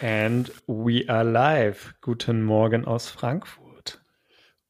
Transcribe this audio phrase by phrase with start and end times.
[0.00, 1.94] And we are live.
[2.00, 4.00] Guten Morgen aus Frankfurt.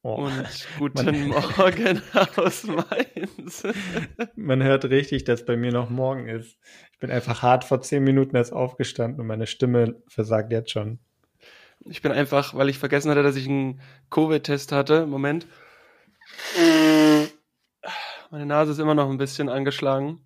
[0.03, 2.01] Oh, Und guten Morgen
[2.37, 3.63] aus Mainz.
[4.37, 6.57] Man hört richtig, dass bei mir noch morgen ist.
[6.93, 10.99] Ich bin einfach hart vor zehn Minuten erst aufgestanden und meine Stimme versagt jetzt schon.
[11.85, 15.05] Ich bin einfach, weil ich vergessen hatte, dass ich einen Covid-Test hatte.
[15.07, 15.47] Moment.
[18.31, 20.23] Meine Nase ist immer noch ein bisschen angeschlagen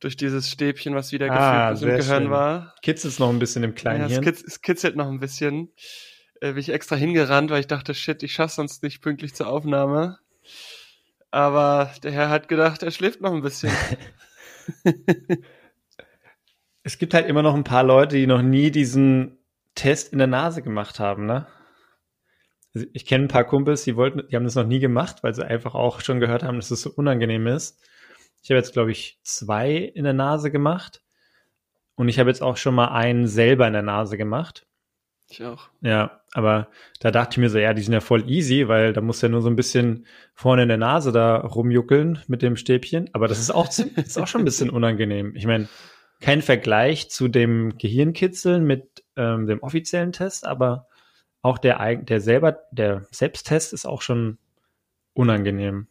[0.00, 2.30] durch dieses Stäbchen, was wieder ah, gefühlt im Gehirn schön.
[2.30, 2.74] war.
[2.82, 4.22] Kitzelt es noch ein bisschen im kleinen ja, Hirn.
[4.22, 5.72] Es, kitz, es kitzelt noch ein bisschen.
[6.40, 9.48] Äh, bin ich extra hingerannt, weil ich dachte, shit, ich schaff's sonst nicht pünktlich zur
[9.48, 10.18] Aufnahme.
[11.30, 13.72] Aber der Herr hat gedacht, er schläft noch ein bisschen.
[16.82, 19.38] es gibt halt immer noch ein paar Leute, die noch nie diesen
[19.74, 21.46] Test in der Nase gemacht haben, ne?
[22.74, 25.34] Also ich kenne ein paar Kumpels, die wollten, die haben das noch nie gemacht, weil
[25.34, 27.80] sie einfach auch schon gehört haben, dass es so unangenehm ist.
[28.42, 31.02] Ich habe jetzt, glaube ich, zwei in der Nase gemacht.
[31.94, 34.66] Und ich habe jetzt auch schon mal einen selber in der Nase gemacht.
[35.30, 35.68] Ich auch.
[35.80, 36.68] Ja, aber
[37.00, 39.28] da dachte ich mir so, ja, die sind ja voll easy, weil da muss ja
[39.28, 43.10] nur so ein bisschen vorne in der Nase da rumjuckeln mit dem Stäbchen.
[43.12, 45.34] Aber das ist auch, ist auch schon ein bisschen unangenehm.
[45.36, 45.68] Ich meine,
[46.20, 50.86] kein Vergleich zu dem Gehirnkitzeln mit ähm, dem offiziellen Test, aber
[51.42, 54.38] auch der, der selber, der Selbsttest ist auch schon
[55.14, 55.88] unangenehm.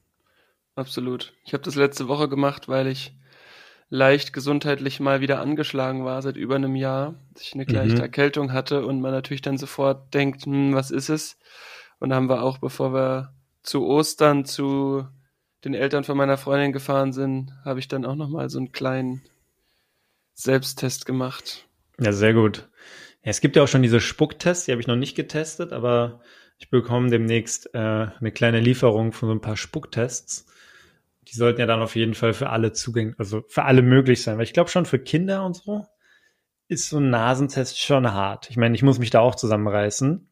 [0.77, 1.33] Absolut.
[1.43, 3.11] Ich habe das letzte Woche gemacht, weil ich
[3.89, 8.01] leicht gesundheitlich mal wieder angeschlagen war seit über einem Jahr, dass ich eine leichte mhm.
[8.01, 11.39] Erkältung hatte und man natürlich dann sofort denkt, hm, was ist es?
[11.97, 13.33] Und haben wir auch, bevor wir
[13.63, 15.07] zu Ostern zu
[15.65, 18.71] den Eltern von meiner Freundin gefahren sind, habe ich dann auch noch mal so einen
[18.71, 19.23] kleinen
[20.33, 21.65] Selbsttest gemacht.
[21.99, 22.69] Ja, sehr gut.
[23.23, 26.21] Ja, es gibt ja auch schon diese Spucktests, die habe ich noch nicht getestet, aber
[26.59, 30.45] ich bekomme demnächst äh, eine kleine Lieferung von so ein paar Spucktests
[31.29, 34.37] die sollten ja dann auf jeden Fall für alle zugänglich, also für alle möglich sein.
[34.37, 35.85] Weil ich glaube schon für Kinder und so
[36.67, 38.49] ist so ein Nasentest schon hart.
[38.49, 40.29] Ich meine, ich muss mich da auch zusammenreißen.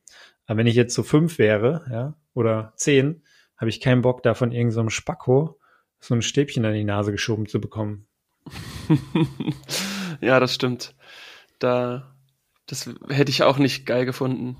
[0.48, 3.24] Aber wenn ich jetzt so fünf wäre, ja, oder zehn,
[3.58, 5.60] habe ich keinen Bock, da von irgendeinem so Spacko
[6.00, 8.08] so ein Stäbchen an die Nase geschoben zu bekommen.
[10.22, 10.94] ja, das stimmt.
[11.60, 12.16] Da,
[12.68, 14.58] das hätte ich auch nicht geil gefunden.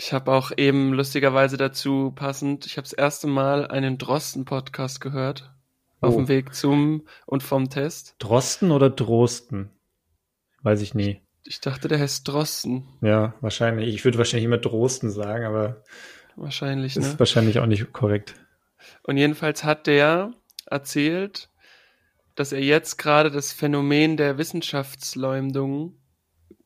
[0.00, 5.52] Ich habe auch eben lustigerweise dazu passend, ich habe das erste Mal einen Drosten-Podcast gehört.
[6.00, 6.06] Oh.
[6.06, 8.14] Auf dem Weg zum und vom Test.
[8.20, 9.70] Drosten oder Drosten?
[10.62, 11.20] Weiß ich nie.
[11.42, 12.86] Ich dachte, der heißt Drosten.
[13.00, 13.92] Ja, wahrscheinlich.
[13.92, 15.82] Ich würde wahrscheinlich immer Drosten sagen, aber
[16.36, 17.18] wahrscheinlich, ist ne?
[17.18, 18.36] wahrscheinlich auch nicht korrekt.
[19.02, 20.30] Und jedenfalls hat der
[20.66, 21.50] erzählt,
[22.36, 25.96] dass er jetzt gerade das Phänomen der Wissenschaftsleumdung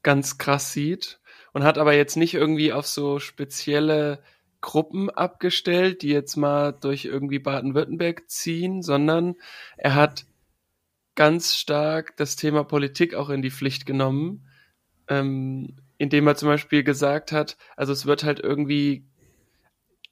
[0.03, 1.22] ganz krass sieht
[1.52, 4.22] und hat aber jetzt nicht irgendwie auf so spezielle
[4.60, 9.34] Gruppen abgestellt, die jetzt mal durch irgendwie Baden-Württemberg ziehen, sondern
[9.76, 10.24] er hat
[11.14, 14.48] ganz stark das Thema Politik auch in die Pflicht genommen,
[15.08, 19.04] ähm, indem er zum Beispiel gesagt hat, also es wird halt irgendwie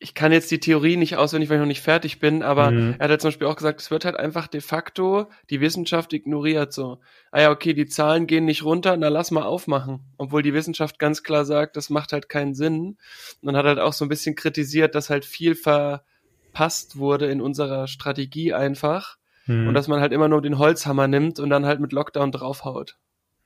[0.02, 2.94] ich kann jetzt die Theorie nicht auswendig, weil ich noch nicht fertig bin, aber mhm.
[2.98, 6.14] er hat halt zum Beispiel auch gesagt, es wird halt einfach de facto die Wissenschaft
[6.14, 7.00] ignoriert so.
[7.30, 10.00] Ah ja, okay, die Zahlen gehen nicht runter, na lass mal aufmachen.
[10.16, 12.96] Obwohl die Wissenschaft ganz klar sagt, das macht halt keinen Sinn.
[13.42, 17.42] Und dann hat halt auch so ein bisschen kritisiert, dass halt viel verpasst wurde in
[17.42, 19.18] unserer Strategie einfach.
[19.44, 19.68] Mhm.
[19.68, 22.96] Und dass man halt immer nur den Holzhammer nimmt und dann halt mit Lockdown draufhaut.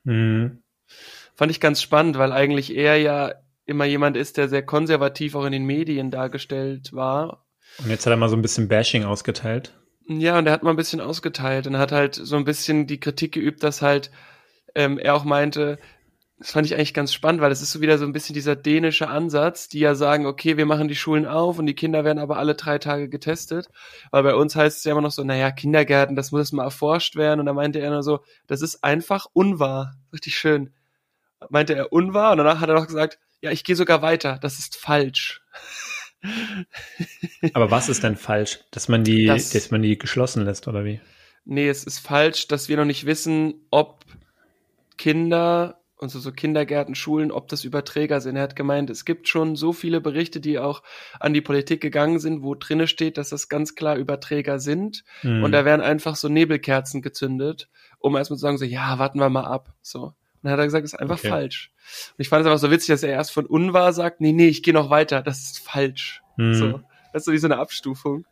[0.04, 0.62] Mhm.
[1.34, 3.32] Fand ich ganz spannend, weil eigentlich er ja
[3.66, 7.46] immer jemand ist, der sehr konservativ auch in den Medien dargestellt war.
[7.78, 9.72] Und jetzt hat er mal so ein bisschen Bashing ausgeteilt.
[10.06, 13.00] Ja, und er hat mal ein bisschen ausgeteilt und hat halt so ein bisschen die
[13.00, 14.10] Kritik geübt, dass halt
[14.74, 15.78] ähm, er auch meinte,
[16.38, 18.56] das fand ich eigentlich ganz spannend, weil es ist so wieder so ein bisschen dieser
[18.56, 22.18] dänische Ansatz, die ja sagen, okay, wir machen die Schulen auf und die Kinder werden
[22.18, 23.68] aber alle drei Tage getestet.
[24.10, 27.16] Weil bei uns heißt es ja immer noch so, naja, Kindergärten, das muss mal erforscht
[27.16, 27.40] werden.
[27.40, 29.94] Und da meinte er nur so, das ist einfach unwahr.
[30.12, 30.74] Richtig schön.
[31.50, 34.38] Meinte er unwahr und danach hat er noch gesagt, ja, ich gehe sogar weiter.
[34.40, 35.42] Das ist falsch.
[37.52, 38.60] Aber was ist denn falsch?
[38.70, 40.98] Dass man die, das, dass man die geschlossen lässt, oder wie?
[41.44, 44.06] Nee, es ist falsch, dass wir noch nicht wissen, ob
[44.96, 48.36] Kinder, also so Kindergärten, Schulen, ob das Überträger sind.
[48.36, 50.82] Er hat gemeint, es gibt schon so viele Berichte, die auch
[51.20, 55.04] an die Politik gegangen sind, wo drinne steht, dass das ganz klar Überträger sind.
[55.20, 55.44] Hm.
[55.44, 59.28] Und da werden einfach so Nebelkerzen gezündet, um erstmal zu sagen, so, ja, warten wir
[59.28, 59.74] mal ab.
[59.82, 60.00] So.
[60.04, 60.14] Und
[60.44, 61.28] dann hat er gesagt, das ist einfach okay.
[61.28, 61.73] falsch.
[62.10, 64.48] Und ich fand es einfach so witzig, dass er erst von unwahr sagt, nee, nee,
[64.48, 66.22] ich gehe noch weiter, das ist falsch.
[66.36, 66.54] Hm.
[66.54, 66.80] So,
[67.12, 68.24] das ist so wie so eine Abstufung.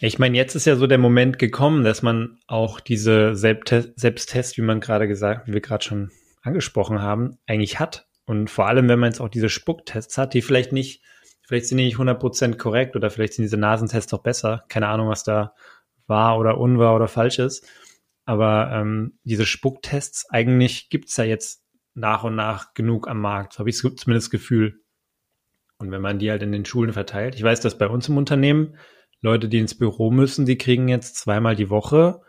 [0.00, 4.62] Ich meine, jetzt ist ja so der Moment gekommen, dass man auch diese Selbsttest, wie
[4.62, 6.10] man gerade gesagt, wie wir gerade schon
[6.42, 8.06] angesprochen haben, eigentlich hat.
[8.26, 11.02] Und vor allem, wenn man jetzt auch diese Spucktests hat, die vielleicht nicht,
[11.42, 14.64] vielleicht sind die nicht 100% korrekt oder vielleicht sind diese Nasentests doch besser.
[14.68, 15.54] Keine Ahnung, was da
[16.06, 17.66] wahr oder unwahr oder falsch ist.
[18.24, 21.63] Aber ähm, diese Spucktests, eigentlich gibt's ja jetzt
[21.94, 23.54] nach und nach genug am Markt.
[23.54, 24.80] So habe ich zumindest das Gefühl.
[25.78, 28.16] Und wenn man die halt in den Schulen verteilt, ich weiß, dass bei uns im
[28.16, 28.76] Unternehmen
[29.20, 32.20] Leute, die ins Büro müssen, die kriegen jetzt zweimal die Woche.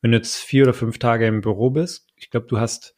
[0.00, 2.94] Wenn du jetzt vier oder fünf Tage im Büro bist, ich glaube, du hast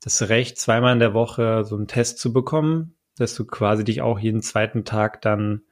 [0.00, 4.02] das Recht, zweimal in der Woche so einen Test zu bekommen, dass du quasi dich
[4.02, 5.62] auch jeden zweiten Tag dann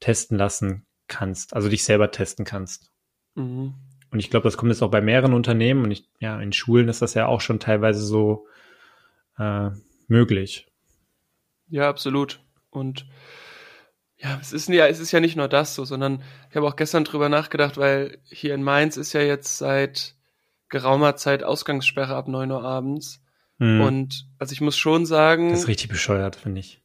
[0.00, 2.92] testen lassen kannst, also dich selber testen kannst.
[3.34, 3.74] Mhm.
[4.10, 6.88] Und ich glaube, das kommt jetzt auch bei mehreren Unternehmen und ich, ja, in Schulen
[6.88, 8.46] ist das ja auch schon teilweise so
[9.38, 9.70] äh,
[10.08, 10.66] möglich.
[11.68, 12.40] Ja, absolut.
[12.70, 13.06] Und
[14.16, 16.76] ja, es ist ja, es ist ja nicht nur das so, sondern ich habe auch
[16.76, 20.14] gestern drüber nachgedacht, weil hier in Mainz ist ja jetzt seit
[20.68, 23.22] geraumer Zeit Ausgangssperre ab neun Uhr abends.
[23.58, 23.80] Mhm.
[23.80, 25.50] Und also ich muss schon sagen.
[25.50, 26.80] Das ist richtig bescheuert, finde ich.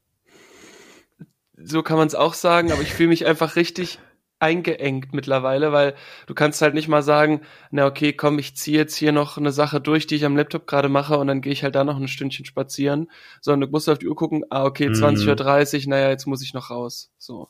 [1.56, 4.00] So kann man es auch sagen, aber ich fühle mich einfach richtig
[4.40, 5.96] eingeengt mittlerweile, weil
[6.26, 7.42] du kannst halt nicht mal sagen,
[7.72, 10.66] na okay, komm, ich ziehe jetzt hier noch eine Sache durch, die ich am Laptop
[10.66, 13.90] gerade mache und dann gehe ich halt da noch ein Stündchen spazieren, sondern du musst
[13.90, 15.84] auf die Uhr gucken, ah okay, 20.30 mhm.
[15.84, 17.12] Uhr, naja, jetzt muss ich noch raus.
[17.18, 17.50] So.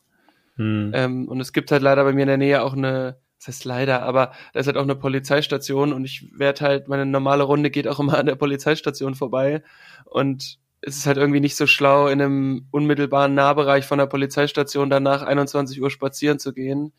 [0.58, 0.92] Mhm.
[0.94, 3.66] Ähm, und es gibt halt leider bei mir in der Nähe auch eine, das heißt
[3.66, 7.70] leider, aber da ist halt auch eine Polizeistation und ich werde halt, meine normale Runde
[7.70, 9.64] geht auch immer an der Polizeistation vorbei
[10.06, 14.90] und es ist halt irgendwie nicht so schlau, in einem unmittelbaren Nahbereich von der Polizeistation
[14.90, 16.94] danach 21 Uhr spazieren zu gehen.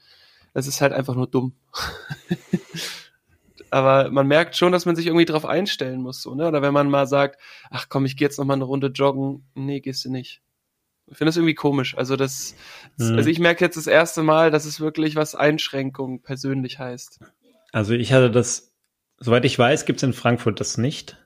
[0.53, 1.55] Das ist halt einfach nur dumm.
[3.71, 6.49] Aber man merkt schon, dass man sich irgendwie drauf einstellen muss, so, ne?
[6.49, 7.41] Oder wenn man mal sagt,
[7.71, 9.45] ach komm, ich gehe jetzt noch mal eine Runde joggen.
[9.55, 10.43] Nee, gehst du nicht.
[11.07, 11.97] Ich finde das irgendwie komisch.
[11.97, 12.57] Also das,
[12.97, 13.17] mhm.
[13.17, 17.21] also ich merke jetzt das erste Mal, dass es wirklich was Einschränkung persönlich heißt.
[17.73, 18.73] Also ich hatte das,
[19.19, 21.17] soweit ich weiß, gibt es in Frankfurt das nicht.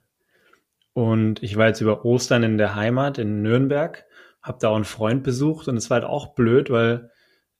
[0.94, 4.06] Und ich war jetzt über Ostern in der Heimat in Nürnberg,
[4.40, 7.10] habe da auch einen Freund besucht und es war halt auch blöd, weil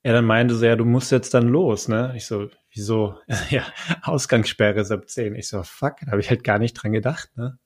[0.02, 2.12] er dann meinte so, ja, du musst jetzt dann los, ne?
[2.14, 3.18] Ich so, wieso?
[3.50, 3.64] ja,
[4.02, 5.34] Ausgangssperre ist ab 10.
[5.34, 7.58] Ich so, fuck, da habe ich halt gar nicht dran gedacht, ne?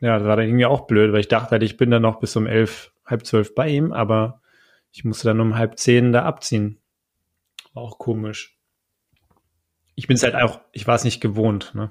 [0.00, 2.18] Ja, das war dann irgendwie auch blöd, weil ich dachte halt, ich bin dann noch
[2.18, 4.40] bis um elf, halb zwölf bei ihm, aber
[4.90, 6.80] ich musste dann um halb zehn da abziehen.
[7.74, 8.58] War auch komisch.
[9.94, 11.90] Ich bin es halt auch, ich war es nicht gewohnt, ne?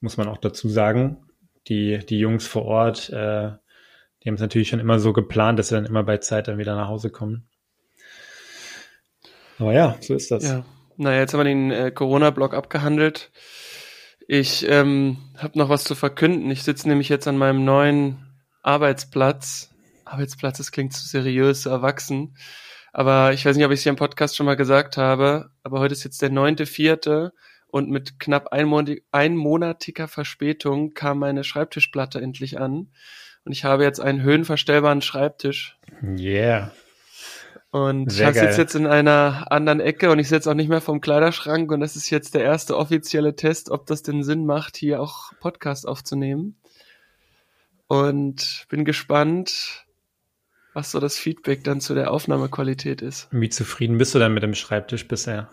[0.00, 1.24] Muss man auch dazu sagen
[1.68, 3.50] die, die Jungs vor Ort, äh,
[4.22, 6.58] die haben es natürlich schon immer so geplant, dass sie dann immer bei Zeit dann
[6.58, 7.48] wieder nach Hause kommen.
[9.58, 10.44] Aber ja, so ist das.
[10.44, 10.64] Ja.
[10.96, 13.30] Naja, jetzt haben wir den äh, Corona-Block abgehandelt.
[14.26, 16.50] Ich ähm, habe noch was zu verkünden.
[16.50, 18.18] Ich sitze nämlich jetzt an meinem neuen
[18.62, 19.70] Arbeitsplatz.
[20.04, 22.36] Arbeitsplatz, das klingt zu seriös, zu erwachsen.
[22.92, 25.50] Aber ich weiß nicht, ob ich es hier im Podcast schon mal gesagt habe.
[25.62, 27.32] Aber heute ist jetzt der neunte, vierte
[27.74, 32.92] und mit knapp einmonatiger Verspätung kam meine Schreibtischplatte endlich an.
[33.44, 35.76] Und ich habe jetzt einen höhenverstellbaren Schreibtisch.
[36.00, 36.70] Yeah.
[37.72, 40.80] Und Sehr ich sitze jetzt in einer anderen Ecke und ich sitze auch nicht mehr
[40.80, 44.76] vom Kleiderschrank und das ist jetzt der erste offizielle Test, ob das denn Sinn macht,
[44.76, 46.54] hier auch Podcast aufzunehmen.
[47.88, 49.84] Und bin gespannt,
[50.74, 53.26] was so das Feedback dann zu der Aufnahmequalität ist.
[53.32, 55.50] Wie zufrieden bist du denn mit dem Schreibtisch bisher?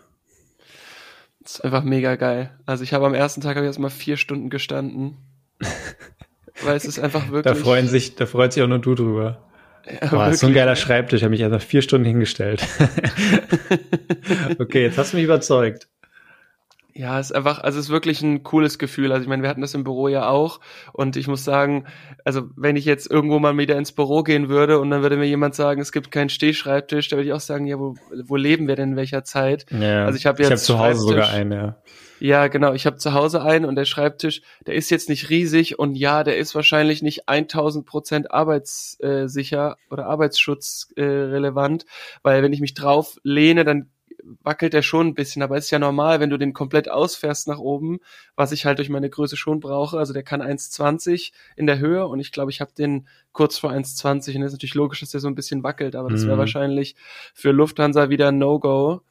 [1.43, 2.51] Das ist einfach mega geil.
[2.65, 5.17] Also ich habe am ersten Tag habe ich erst mal vier Stunden gestanden.
[6.63, 7.55] weil es ist einfach wirklich.
[7.55, 9.41] Da freuen sich, da freut sich auch nur du drüber.
[9.85, 12.65] Ja, Boah, so ein geiler Schreibtisch, ich habe mich einfach vier Stunden hingestellt.
[14.59, 15.87] okay, jetzt hast du mich überzeugt.
[16.93, 19.11] Ja, es ist einfach, also es ist wirklich ein cooles Gefühl.
[19.11, 20.59] Also ich meine, wir hatten das im Büro ja auch
[20.93, 21.85] und ich muss sagen,
[22.25, 25.25] also wenn ich jetzt irgendwo mal wieder ins Büro gehen würde und dann würde mir
[25.25, 28.67] jemand sagen, es gibt keinen Stehschreibtisch, da würde ich auch sagen, ja, wo, wo leben
[28.67, 29.65] wir denn in welcher Zeit?
[29.71, 31.77] Ja, also ich habe jetzt ich hab zu Hause sogar einen, ja.
[32.19, 35.79] Ja, genau, ich habe zu Hause einen und der Schreibtisch, der ist jetzt nicht riesig
[35.79, 42.61] und ja, der ist wahrscheinlich nicht 1000 Prozent arbeitssicher oder Arbeitsschutz äh, weil wenn ich
[42.61, 43.89] mich drauf lehne, dann
[44.41, 47.59] wackelt er schon ein bisschen, aber ist ja normal, wenn du den komplett ausfährst nach
[47.59, 47.99] oben,
[48.35, 49.97] was ich halt durch meine Größe schon brauche.
[49.97, 53.71] Also der kann 1,20 in der Höhe und ich glaube, ich habe den kurz vor
[53.71, 56.35] 1,20 und das ist natürlich logisch, dass der so ein bisschen wackelt, aber das wäre
[56.35, 56.39] mhm.
[56.39, 56.95] wahrscheinlich
[57.33, 59.01] für Lufthansa wieder ein No-Go.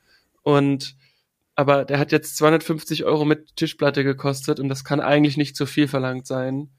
[0.43, 0.97] Und
[1.55, 5.67] aber der hat jetzt 250 Euro mit Tischplatte gekostet und das kann eigentlich nicht zu
[5.67, 6.71] viel verlangt sein.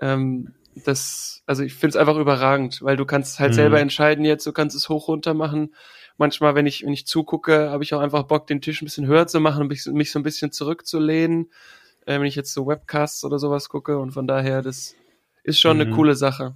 [0.00, 0.54] Ähm,
[0.84, 3.56] das, also ich finde es einfach überragend, weil du kannst halt mhm.
[3.56, 5.74] selber entscheiden jetzt, du kannst es hoch runter machen
[6.18, 9.06] manchmal, wenn ich, wenn ich zugucke, habe ich auch einfach Bock, den Tisch ein bisschen
[9.06, 11.50] höher zu machen und mich, mich so ein bisschen zurückzulehnen,
[12.06, 13.98] äh, wenn ich jetzt so Webcasts oder sowas gucke.
[13.98, 14.94] Und von daher, das
[15.44, 15.82] ist schon mhm.
[15.82, 16.54] eine coole Sache.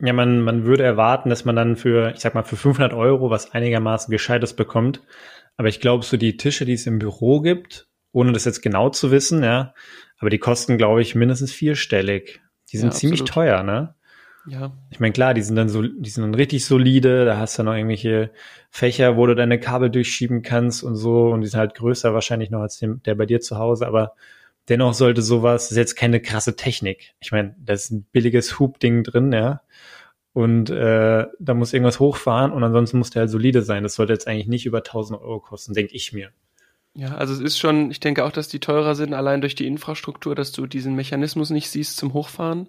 [0.00, 3.30] Ja, man, man würde erwarten, dass man dann für, ich sag mal, für 500 Euro
[3.30, 5.02] was einigermaßen Gescheites bekommt.
[5.56, 8.90] Aber ich glaube, so die Tische, die es im Büro gibt, ohne das jetzt genau
[8.90, 9.74] zu wissen, ja,
[10.18, 12.40] aber die kosten, glaube ich, mindestens vierstellig.
[12.72, 13.94] Die sind ja, ziemlich teuer, ne?
[14.46, 14.72] Ja.
[14.90, 17.62] Ich meine, klar, die sind dann so, die sind dann richtig solide, da hast du
[17.62, 18.30] noch irgendwelche
[18.70, 22.50] Fächer, wo du deine Kabel durchschieben kannst und so, und die sind halt größer wahrscheinlich
[22.50, 24.14] noch als dem, der bei dir zu Hause, aber
[24.68, 27.14] dennoch sollte sowas, das ist jetzt keine krasse Technik.
[27.20, 29.62] Ich meine, da ist ein billiges Hub-Ding drin, ja.
[30.32, 33.82] Und äh, da muss irgendwas hochfahren und ansonsten muss der halt solide sein.
[33.82, 36.30] Das sollte jetzt eigentlich nicht über 1000 Euro kosten, denke ich mir.
[36.94, 39.66] Ja, also es ist schon, ich denke auch, dass die teurer sind, allein durch die
[39.66, 42.68] Infrastruktur, dass du diesen Mechanismus nicht siehst zum Hochfahren.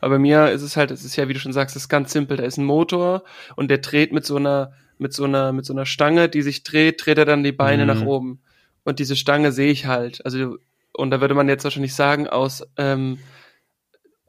[0.00, 2.12] Aber mir ist es halt, es ist ja, wie du schon sagst, es ist ganz
[2.12, 2.36] simpel.
[2.36, 3.24] Da ist ein Motor
[3.56, 6.62] und der dreht mit so einer, mit so einer, mit so einer Stange, die sich
[6.62, 7.88] dreht, dreht er dann die Beine mhm.
[7.88, 8.42] nach oben.
[8.84, 10.24] Und diese Stange sehe ich halt.
[10.24, 10.56] Also,
[10.92, 13.18] und da würde man jetzt wahrscheinlich sagen, aus ähm,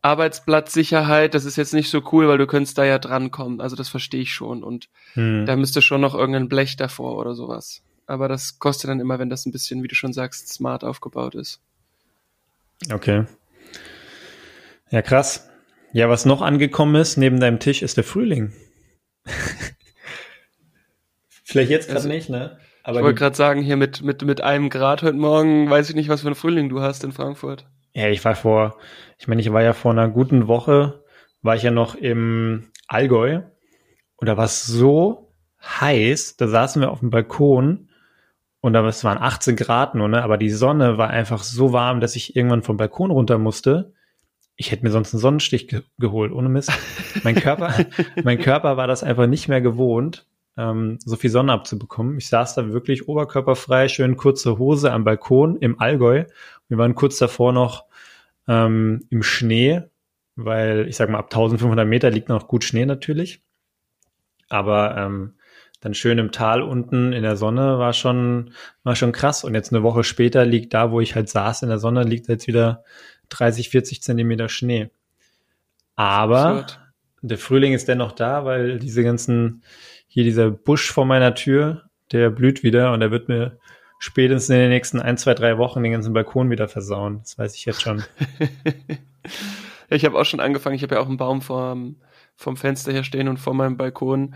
[0.02, 3.62] Arbeitsplatzsicherheit, das ist jetzt nicht so cool, weil du könntest da ja drankommen.
[3.62, 4.64] Also das verstehe ich schon.
[4.64, 5.46] Und mhm.
[5.46, 9.30] da müsste schon noch irgendein Blech davor oder sowas aber das kostet dann immer, wenn
[9.30, 11.62] das ein bisschen, wie du schon sagst, smart aufgebaut ist.
[12.92, 13.26] Okay.
[14.90, 15.50] Ja, krass.
[15.94, 18.54] Ja, was noch angekommen ist neben deinem Tisch, ist der Frühling.
[21.44, 22.60] Vielleicht jetzt gerade also, nicht, ne?
[22.84, 25.96] Aber ich wollte gerade sagen, hier mit, mit, mit einem Grad heute Morgen, weiß ich
[25.96, 27.66] nicht, was für ein Frühling du hast in Frankfurt.
[27.94, 28.78] Ja, ich war vor,
[29.18, 31.04] ich meine, ich war ja vor einer guten Woche,
[31.42, 33.42] war ich ja noch im Allgäu
[34.18, 35.34] und da war es so
[35.64, 37.90] heiß, da saßen wir auf dem Balkon
[38.66, 40.24] und da es waren 18 Grad nur, ne?
[40.24, 43.94] Aber die Sonne war einfach so warm, dass ich irgendwann vom Balkon runter musste.
[44.56, 46.72] Ich hätte mir sonst einen Sonnenstich ge geholt, ohne Mist.
[47.24, 47.76] Mein Körper,
[48.24, 50.26] mein Körper war das einfach nicht mehr gewohnt,
[50.58, 52.18] ähm, so viel Sonne abzubekommen.
[52.18, 56.26] Ich saß da wirklich oberkörperfrei, schön kurze Hose am Balkon im Allgäu.
[56.68, 57.86] Wir waren kurz davor noch
[58.48, 59.84] ähm, im Schnee,
[60.36, 63.44] weil ich sag mal ab 1500 Meter liegt noch gut Schnee natürlich.
[64.50, 65.36] Aber ähm,
[65.86, 68.50] dann schön im Tal unten in der Sonne war schon,
[68.82, 69.44] war schon krass.
[69.44, 72.28] Und jetzt eine Woche später liegt da, wo ich halt saß in der Sonne, liegt
[72.28, 72.84] jetzt wieder
[73.30, 74.90] 30, 40 Zentimeter Schnee.
[75.96, 76.66] Aber
[77.22, 79.62] der Frühling ist dennoch da, weil diese ganzen,
[80.08, 83.60] hier dieser Busch vor meiner Tür, der blüht wieder und der wird mir
[84.00, 87.20] spätestens in den nächsten ein, zwei, drei Wochen den ganzen Balkon wieder versauen.
[87.20, 88.04] Das weiß ich jetzt schon.
[89.92, 90.78] ich habe auch schon angefangen.
[90.78, 91.98] Ich habe ja auch einen Baum vom,
[92.36, 94.34] vom Fenster hier stehen und vor meinem Balkon.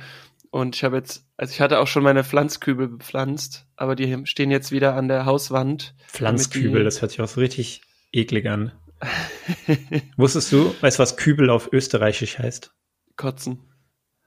[0.51, 4.49] Und ich habe jetzt, also ich hatte auch schon meine Pflanzkübel bepflanzt, aber die stehen
[4.49, 5.93] jetzt wieder an der Hauswand.
[6.07, 8.71] Pflanzkübel, das hört sich auch so richtig eklig an.
[10.17, 12.73] Wusstest du, weißt du, was Kübel auf Österreichisch heißt?
[13.15, 13.59] Kotzen.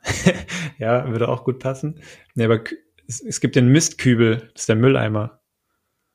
[0.78, 2.00] ja, würde auch gut passen.
[2.34, 2.60] Nee, aber
[3.08, 5.40] es, es, gibt den Mistkübel, das ist der Mülleimer.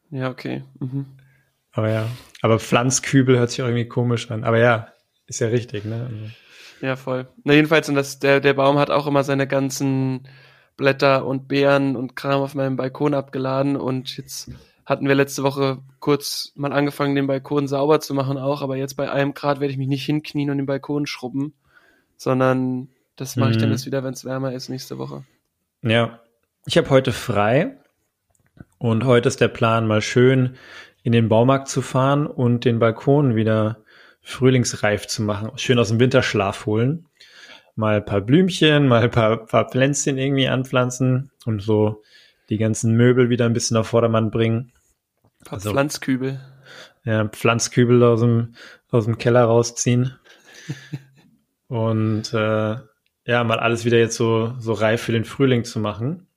[0.10, 0.64] Ja, okay.
[0.80, 1.06] Mhm.
[1.72, 2.10] Aber ja,
[2.42, 4.44] aber Pflanzkübel hört sich auch irgendwie komisch an.
[4.44, 4.94] Aber ja,
[5.28, 6.08] ist ja richtig, ne?
[6.10, 6.32] Also
[6.82, 7.28] ja, voll.
[7.44, 10.28] Na, jedenfalls, und das, der, der Baum hat auch immer seine ganzen
[10.78, 14.52] Blätter und Beeren und Kram auf meinem Balkon abgeladen und jetzt
[14.86, 18.96] hatten wir letzte Woche kurz mal angefangen, den Balkon sauber zu machen auch, aber jetzt
[18.96, 21.54] bei einem Grad werde ich mich nicht hinknien und den Balkon schrubben,
[22.16, 23.74] sondern das mache ich dann mhm.
[23.74, 25.24] erst wieder, wenn es wärmer ist nächste Woche.
[25.82, 26.22] Ja,
[26.66, 27.78] ich habe heute frei
[28.78, 30.56] und heute ist der Plan, mal schön
[31.04, 33.84] in den Baumarkt zu fahren und den Balkon wieder
[34.28, 35.52] frühlingsreif zu machen.
[35.56, 37.06] Schön aus dem Winterschlaf holen.
[37.78, 42.04] Mal ein paar Blümchen, mal ein paar, paar Pflänzchen irgendwie anpflanzen und so
[42.50, 44.74] die ganzen Möbel wieder ein bisschen auf Vordermann bringen.
[45.24, 46.42] Ein paar also, Pflanzkübel.
[47.06, 48.56] Ja, Pflanzkübel aus dem,
[48.92, 50.14] aus dem Keller rausziehen.
[51.70, 52.76] und äh,
[53.26, 56.28] ja, mal alles wieder jetzt so, so reif für den Frühling zu machen.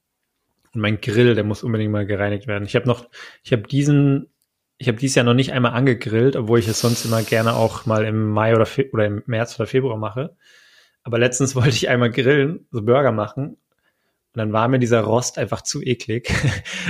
[0.73, 2.67] Und mein Grill, der muss unbedingt mal gereinigt werden.
[2.67, 3.09] Ich habe noch,
[3.43, 4.29] ich habe diesen
[4.81, 7.85] ich habe dieses Jahr noch nicht einmal angegrillt, obwohl ich es sonst immer gerne auch
[7.85, 10.35] mal im Mai oder, Fe oder im März oder Februar mache.
[11.03, 13.49] Aber letztens wollte ich einmal grillen, so Burger machen.
[13.49, 13.59] Und
[14.37, 16.33] dann war mir dieser Rost einfach zu eklig.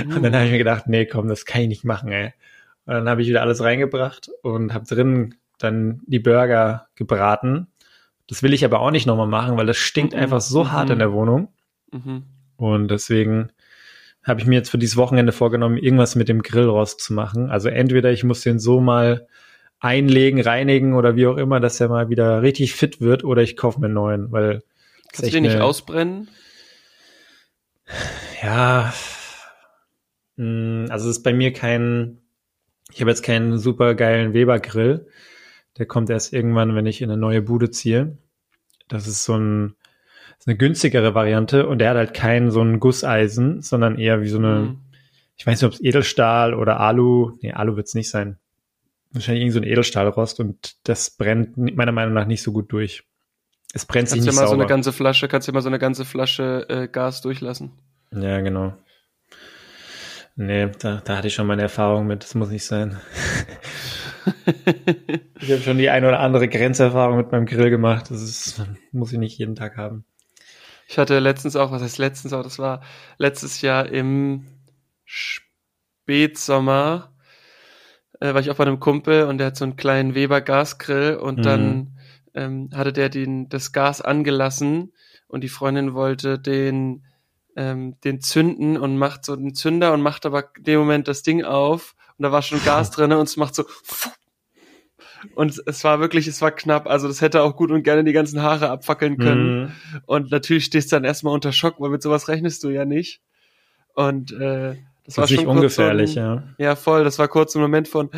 [0.05, 0.11] Mm.
[0.15, 2.33] Und dann habe ich mir gedacht, nee, komm, das kann ich nicht machen, ey.
[2.85, 7.67] Und dann habe ich wieder alles reingebracht und habe drin dann die Burger gebraten.
[8.27, 10.19] Das will ich aber auch nicht nochmal machen, weil das stinkt mhm.
[10.19, 10.93] einfach so hart mhm.
[10.93, 11.53] in der Wohnung.
[11.91, 12.23] Mhm.
[12.55, 13.51] Und deswegen
[14.23, 17.49] habe ich mir jetzt für dieses Wochenende vorgenommen, irgendwas mit dem Grillrost zu machen.
[17.49, 19.27] Also entweder ich muss den so mal
[19.79, 23.57] einlegen, reinigen oder wie auch immer, dass er mal wieder richtig fit wird oder ich
[23.57, 24.61] kaufe mir einen neuen, weil
[25.11, 26.29] Kannst du den nicht ausbrennen?
[28.41, 28.93] Ja,
[30.37, 32.19] hm, also es ist bei mir kein,
[32.91, 35.07] ich habe jetzt keinen super geilen Weber-Grill.
[35.77, 38.17] Der kommt erst irgendwann, wenn ich in eine neue Bude ziehe.
[38.87, 39.75] Das ist so ein
[40.41, 44.27] ist eine günstigere Variante und der hat halt kein so ein Gusseisen, sondern eher wie
[44.27, 44.79] so eine, mhm.
[45.37, 48.39] ich weiß nicht, ob es Edelstahl oder Alu, nee, Alu wird es nicht sein.
[49.11, 53.03] Wahrscheinlich irgend so ein Edelstahlrost und das brennt meiner Meinung nach nicht so gut durch.
[53.71, 54.47] Es brennt kannst sich nicht mal sauber.
[54.47, 57.73] so eine ganze Flasche, kannst du mal so eine ganze Flasche äh, Gas durchlassen.
[58.11, 58.73] Ja, genau.
[60.35, 62.99] Nee, da, da hatte ich schon meine Erfahrung mit, das muss nicht sein.
[65.39, 68.09] ich habe schon die ein oder andere Grenzerfahrung mit meinem Grill gemacht.
[68.09, 68.59] Das ist,
[68.91, 70.03] muss ich nicht jeden Tag haben.
[70.91, 72.81] Ich hatte letztens auch, was heißt letztens auch, das war
[73.17, 74.45] letztes Jahr im
[76.03, 77.13] Spätsommer,
[78.19, 81.15] äh, war ich auch bei einem Kumpel und der hat so einen kleinen Weber Gasgrill
[81.15, 81.43] und Mhm.
[81.43, 81.97] dann
[82.33, 84.91] ähm, hatte der den, das Gas angelassen
[85.29, 87.05] und die Freundin wollte den,
[87.55, 91.23] ähm, den zünden und macht so den Zünder und macht aber in dem Moment das
[91.23, 93.63] Ding auf und da war schon Gas drinne und es macht so
[95.35, 98.13] und es war wirklich, es war knapp, also das hätte auch gut und gerne die
[98.13, 99.61] ganzen Haare abfackeln können.
[99.61, 99.71] Mhm.
[100.05, 103.21] Und natürlich stehst du dann erstmal unter Schock, weil mit sowas rechnest du ja nicht.
[103.93, 104.75] Und äh,
[105.05, 106.43] das, Das war schon ungefährlich, ja.
[106.57, 107.03] ja, voll.
[107.03, 108.09] Das war kurz ein Moment von,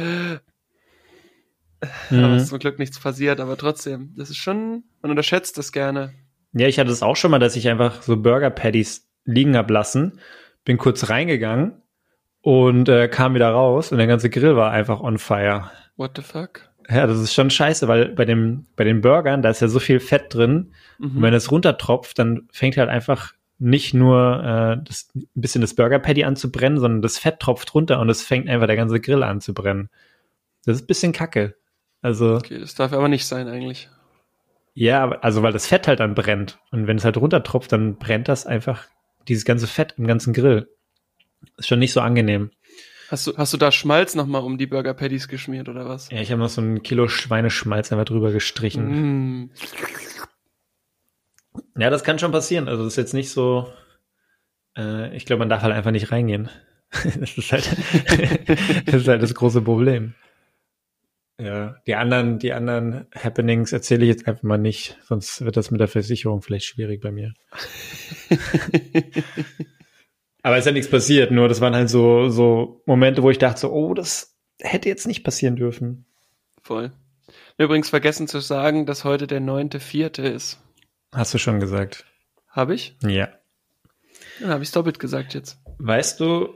[2.09, 2.33] aber Mhm.
[2.35, 6.13] es ist zum Glück nichts passiert, aber trotzdem, das ist schon, man unterschätzt das gerne.
[6.53, 9.69] Ja, ich hatte es auch schon mal, dass ich einfach so Burger Patties liegen hab
[9.69, 10.19] lassen,
[10.65, 11.81] bin kurz reingegangen
[12.41, 15.71] und äh, kam wieder raus und der ganze Grill war einfach on fire.
[15.97, 16.69] What the fuck?
[16.89, 19.79] Ja, das ist schon scheiße, weil bei dem bei den Burgern, da ist ja so
[19.79, 21.21] viel Fett drin und Mhm.
[21.21, 24.43] wenn es runtertropft, dann fängt halt einfach nicht nur
[24.79, 27.99] äh, das, ein bisschen das Burger Patty an zu brennen, sondern das Fett tropft runter
[27.99, 29.89] und es fängt einfach der ganze Grill an zu brennen.
[30.65, 31.55] Das ist ein bisschen kacke.
[32.01, 33.89] Also Okay, das darf aber nicht sein eigentlich.
[34.73, 36.59] Ja, also weil das Fett halt dann brennt.
[36.71, 38.85] Und wenn es halt runtertropft, dann brennt das einfach
[39.27, 40.67] dieses ganze Fett im ganzen Grill.
[41.57, 42.51] Ist schon nicht so angenehm.
[43.09, 46.09] Hast du, hast du da Schmalz nochmal um die Burger Patties geschmiert oder was?
[46.09, 49.43] Ja, ich habe noch so ein Kilo Schweineschmalz einfach drüber gestrichen.
[49.43, 49.51] Mm.
[51.77, 52.67] Ja, das kann schon passieren.
[52.67, 53.71] Also das ist jetzt nicht so.
[54.77, 56.49] Äh, ich glaube, man darf halt einfach nicht reingehen.
[57.19, 57.69] das ist halt
[58.85, 60.15] das ist halt das große Problem.
[61.39, 65.71] Ja, die anderen, die anderen Happenings erzähle ich jetzt einfach mal nicht, sonst wird das
[65.71, 67.33] mit der Versicherung vielleicht schwierig bei mir.
[70.43, 73.37] Aber es ist ja nichts passiert, nur das waren halt so, so Momente, wo ich
[73.39, 76.05] dachte so, oh, das hätte jetzt nicht passieren dürfen.
[76.61, 76.91] Voll.
[77.57, 80.59] Übrigens vergessen zu sagen, dass heute der neunte Vierte ist.
[81.13, 82.05] Hast du schon gesagt.
[82.49, 82.97] Habe ich?
[83.01, 83.29] Ja.
[84.41, 85.59] Dann habe ich doppelt gesagt jetzt.
[85.77, 86.49] Weißt du,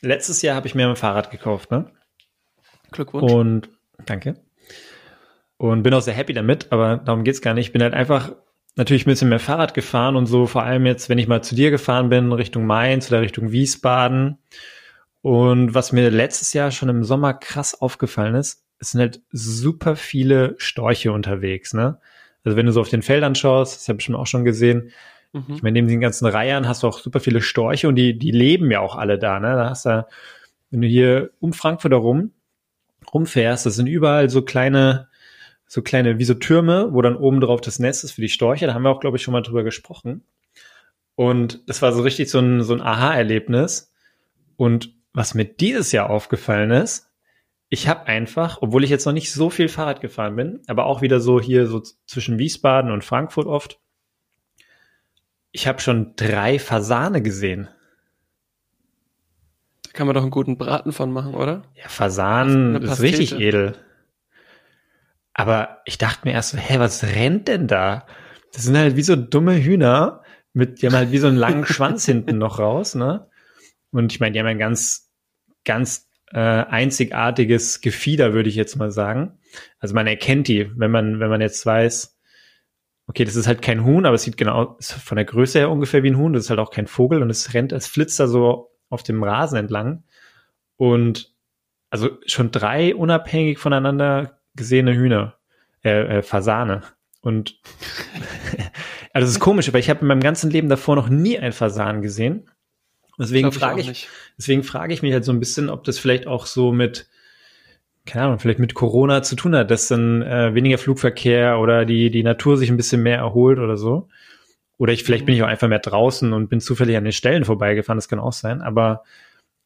[0.00, 1.90] letztes Jahr habe ich mir ein Fahrrad gekauft, ne?
[2.92, 3.32] Glückwunsch.
[3.32, 3.68] Und
[4.06, 4.34] danke.
[5.56, 7.66] Und bin auch sehr happy damit, aber darum geht's gar nicht.
[7.66, 8.36] Ich bin halt einfach
[8.76, 11.54] natürlich ein bisschen mehr Fahrrad gefahren und so, vor allem jetzt, wenn ich mal zu
[11.54, 14.38] dir gefahren bin, Richtung Mainz oder Richtung Wiesbaden.
[15.22, 19.96] Und was mir letztes Jahr schon im Sommer krass aufgefallen ist, es sind halt super
[19.96, 21.98] viele Storche unterwegs, ne?
[22.44, 24.90] Also wenn du so auf den Feldern schaust, das habe ich bestimmt auch schon gesehen,
[25.34, 25.54] Mhm.
[25.56, 28.30] ich meine, neben den ganzen Reihern hast du auch super viele Storche und die, die
[28.30, 29.56] leben ja auch alle da, ne?
[29.56, 30.06] Da hast du,
[30.70, 32.30] wenn du hier um Frankfurt herum
[33.12, 35.08] rumfährst, das sind überall so kleine,
[35.74, 38.68] so kleine, wie so Türme, wo dann oben drauf das Nest ist für die Storche.
[38.68, 40.22] Da haben wir auch, glaube ich, schon mal drüber gesprochen.
[41.16, 43.92] Und das war so richtig so ein, so ein Aha-Erlebnis.
[44.54, 47.10] Und was mir dieses Jahr aufgefallen ist,
[47.70, 51.02] ich habe einfach, obwohl ich jetzt noch nicht so viel Fahrrad gefahren bin, aber auch
[51.02, 53.80] wieder so hier so zwischen Wiesbaden und Frankfurt oft,
[55.50, 57.68] ich habe schon drei Fasane gesehen.
[59.82, 61.64] Da kann man doch einen guten Braten von machen, oder?
[61.74, 63.74] Ja, Fasan Eine ist richtig edel.
[65.34, 68.06] Aber ich dachte mir erst so, hä, was rennt denn da?
[68.52, 71.66] Das sind halt wie so dumme Hühner mit, die haben halt wie so einen langen
[71.66, 73.28] Schwanz hinten noch raus, ne?
[73.90, 75.12] Und ich meine, die haben ein ganz,
[75.64, 79.38] ganz äh, einzigartiges Gefieder, würde ich jetzt mal sagen.
[79.78, 82.16] Also man erkennt die, wenn man, wenn man jetzt weiß,
[83.06, 85.70] okay, das ist halt kein Huhn, aber es sieht genau, ist von der Größe her
[85.70, 86.32] ungefähr wie ein Huhn.
[86.32, 89.22] Das ist halt auch kein Vogel und es rennt, es flitzt da so auf dem
[89.22, 90.04] Rasen entlang.
[90.76, 91.32] Und
[91.90, 95.34] also schon drei unabhängig voneinander gesehene Hühner,
[95.84, 96.82] äh, äh, Fasane.
[97.20, 97.60] Und
[99.12, 101.52] also das ist komisch, aber ich habe in meinem ganzen Leben davor noch nie einen
[101.52, 102.50] Fasan gesehen.
[103.18, 104.08] Deswegen frage ich, nicht.
[104.36, 107.06] deswegen frage ich mich halt so ein bisschen, ob das vielleicht auch so mit,
[108.06, 112.10] keine Ahnung, vielleicht mit Corona zu tun hat, dass dann äh, weniger Flugverkehr oder die,
[112.10, 114.08] die Natur sich ein bisschen mehr erholt oder so.
[114.76, 117.44] Oder ich, vielleicht bin ich auch einfach mehr draußen und bin zufällig an den Stellen
[117.44, 118.60] vorbeigefahren, das kann auch sein.
[118.60, 119.04] Aber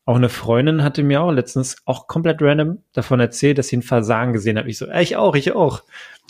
[0.09, 3.83] auch eine Freundin hatte mir auch letztens auch komplett random davon erzählt, dass sie einen
[3.83, 4.65] Fasan gesehen hat.
[4.67, 5.83] Ich so, ich auch, ich auch.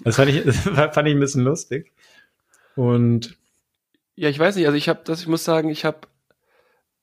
[0.03, 1.93] Das fand ich, das fand ich ein bisschen lustig.
[2.75, 3.37] Und
[4.17, 6.09] Ja, ich weiß nicht, also ich habe das, ich muss sagen, ich habe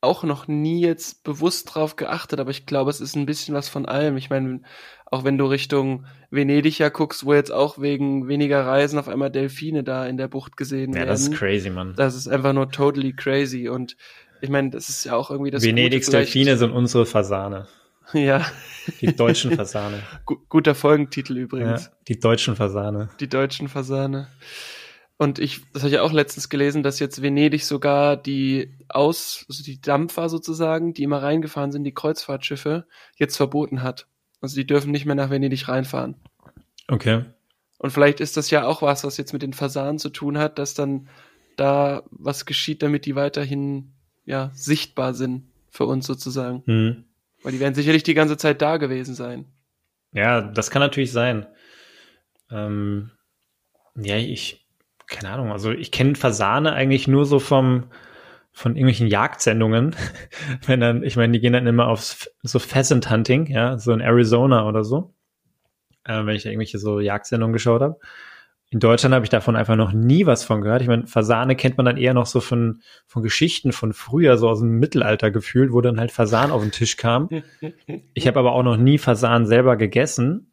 [0.02, 3.70] auch noch nie jetzt bewusst drauf geachtet, aber ich glaube, es ist ein bisschen was
[3.70, 4.18] von allem.
[4.18, 4.60] Ich meine,
[5.06, 9.32] auch wenn du Richtung Venedig ja guckst, wo jetzt auch wegen weniger Reisen auf einmal
[9.32, 11.08] Delfine da in der Bucht gesehen ja, werden.
[11.08, 11.94] das ist crazy, Mann.
[11.96, 13.96] Das ist einfach nur totally crazy und
[14.41, 17.67] ich meine, das ist ja auch irgendwie das Venedigs Delfine sind unsere Fasane.
[18.13, 18.45] Ja,
[19.02, 20.00] Die deutschen Fasane.
[20.28, 21.89] gu guter Folgentitel ja, übrigens.
[22.08, 23.10] die deutschen Fasane.
[23.19, 24.28] Die deutschen Fasane.
[25.17, 29.45] Und ich, das habe ich ja auch letztens gelesen, dass jetzt Venedig sogar die Aus,
[29.50, 34.08] also die Dampfer sozusagen, die immer reingefahren sind, die Kreuzfahrtschiffe, jetzt verboten hat.
[34.41, 36.15] Also die dürfen nicht mehr nach Venedig reinfahren.
[36.88, 37.24] Okay.
[37.78, 40.60] Und vielleicht ist das ja auch was, was jetzt mit den Fasanen zu tun hat,
[40.60, 41.08] dass dann
[41.56, 43.94] da was geschieht, damit die weiterhin
[44.26, 46.64] ja sichtbar sind für uns sozusagen.
[46.66, 47.04] Hm.
[47.44, 49.46] Weil die werden sicherlich die ganze Zeit da gewesen sein.
[50.14, 51.46] Ja, das kann natürlich sein.
[52.50, 53.12] Ähm,
[53.96, 54.66] ja, ich,
[55.08, 57.86] keine Ahnung, also ich kenne Fasane eigentlich nur so vom,
[58.52, 59.96] von irgendwelchen Jagdsendungen.
[60.66, 64.02] Wenn dann, ich meine, die gehen dann immer aufs so Pheasant Hunting, ja, so in
[64.02, 65.14] Arizona oder so.
[66.06, 68.00] Äh, wenn ich da irgendwelche so Jagdsendungen geschaut habe.
[68.71, 70.82] In Deutschland habe ich davon einfach noch nie was von gehört.
[70.82, 74.49] Ich meine, Fasane kennt man dann eher noch so von, von Geschichten von früher, so
[74.49, 77.30] aus dem Mittelalter gefühlt, wo dann halt Fasan auf den Tisch kam.
[78.13, 80.51] Ich habe aber auch noch nie Fasan selber gegessen.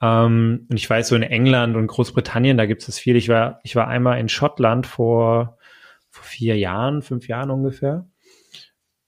[0.00, 3.16] Ähm, und ich weiß, so in England und Großbritannien, da gibt es das viel.
[3.16, 5.56] Ich war, ich war einmal in Schottland vor,
[6.10, 8.06] vor vier Jahren, fünf Jahren ungefähr.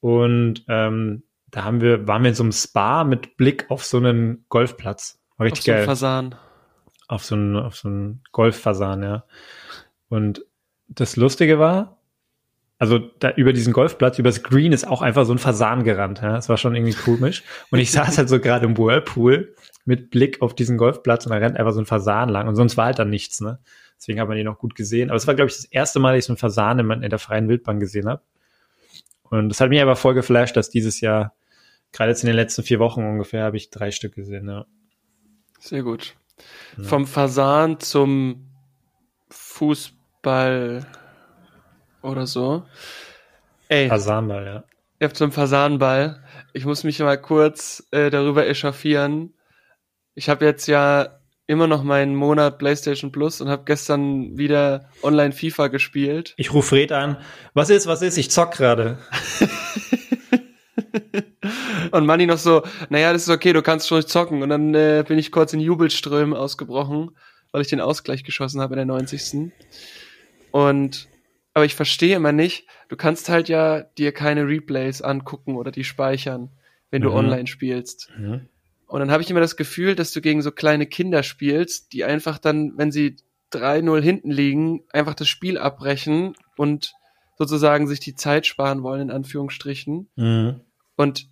[0.00, 3.98] Und ähm, da haben wir, waren wir in so einem Spa mit Blick auf so
[3.98, 5.20] einen Golfplatz.
[5.36, 5.78] War richtig Auf so geil.
[5.78, 6.34] einen Fasan.
[7.08, 9.24] Auf so einen, auf so einen Golffasan, ja.
[10.08, 10.44] Und
[10.88, 11.98] das Lustige war,
[12.78, 16.20] also da über diesen Golfplatz, über das Green ist auch einfach so ein Fasan gerannt.
[16.22, 16.34] Ja?
[16.34, 17.42] Das war schon irgendwie komisch.
[17.70, 21.38] Und ich saß halt so gerade im Whirlpool mit Blick auf diesen Golfplatz und da
[21.38, 22.46] rennt einfach so ein Fasan lang.
[22.46, 23.58] Und sonst war halt dann nichts, ne?
[23.96, 25.10] Deswegen hat man ihn noch gut gesehen.
[25.10, 27.10] Aber es war, glaube ich, das erste Mal, dass ich so einen Fasan in, in
[27.10, 28.22] der freien Wildbahn gesehen habe.
[29.24, 31.34] Und das hat mich aber voll geflasht, dass dieses Jahr,
[31.90, 34.66] gerade jetzt in den letzten vier Wochen ungefähr, habe ich drei Stück gesehen, ja.
[35.58, 36.14] Sehr gut.
[36.76, 36.84] Ja.
[36.84, 38.48] Vom Fasan zum
[39.30, 40.86] Fußball
[42.02, 42.64] oder so.
[43.68, 45.06] Ey, Fasanball, ja.
[45.06, 46.22] habt so einen Fasanball.
[46.52, 49.34] Ich muss mich mal kurz äh, darüber echauffieren.
[50.14, 55.32] Ich habe jetzt ja immer noch meinen Monat PlayStation Plus und habe gestern wieder online
[55.32, 56.34] FIFA gespielt.
[56.36, 57.18] Ich rufe Fred an.
[57.54, 58.18] Was ist, was ist?
[58.18, 58.98] Ich zock gerade.
[61.92, 64.42] Und Manni noch so, naja, das ist okay, du kannst schon zocken.
[64.42, 67.10] Und dann äh, bin ich kurz in Jubelströmen ausgebrochen,
[67.52, 69.52] weil ich den Ausgleich geschossen habe in der 90.
[70.50, 71.08] Und
[71.54, 75.82] aber ich verstehe immer nicht, du kannst halt ja dir keine Replays angucken oder die
[75.82, 76.50] speichern,
[76.90, 77.14] wenn du Mhm.
[77.16, 78.10] online spielst.
[78.86, 82.04] Und dann habe ich immer das Gefühl, dass du gegen so kleine Kinder spielst, die
[82.04, 83.16] einfach dann, wenn sie
[83.50, 86.92] 3-0 hinten liegen, einfach das Spiel abbrechen und
[87.38, 90.08] sozusagen sich die Zeit sparen wollen, in Anführungsstrichen.
[90.16, 90.60] Mhm.
[90.96, 91.28] Und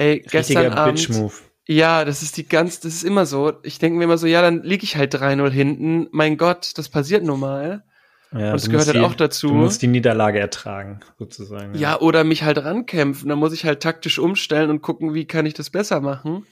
[0.00, 0.96] ey, gestern Richtiger Abend.
[1.08, 1.32] Bitch-Move.
[1.66, 3.52] Ja, das ist die ganz, das ist immer so.
[3.62, 6.08] Ich denke mir immer so, ja, dann lieg ich halt 3-0 hinten.
[6.10, 7.84] Mein Gott, das passiert nun mal.
[8.32, 9.48] Ja, Und es gehört halt die- auch dazu.
[9.48, 11.74] Du musst die Niederlage ertragen, sozusagen.
[11.74, 13.28] Ja, oder mich halt rankämpfen.
[13.28, 16.46] Dann muss ich halt taktisch umstellen und gucken, wie kann ich das besser machen.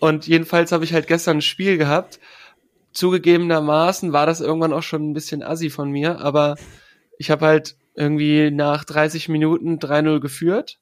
[0.00, 2.18] Und jedenfalls habe ich halt gestern ein Spiel gehabt.
[2.92, 6.56] Zugegebenermaßen war das irgendwann auch schon ein bisschen assi von mir, aber
[7.18, 10.78] ich habe halt irgendwie nach 30 Minuten 3-0 geführt.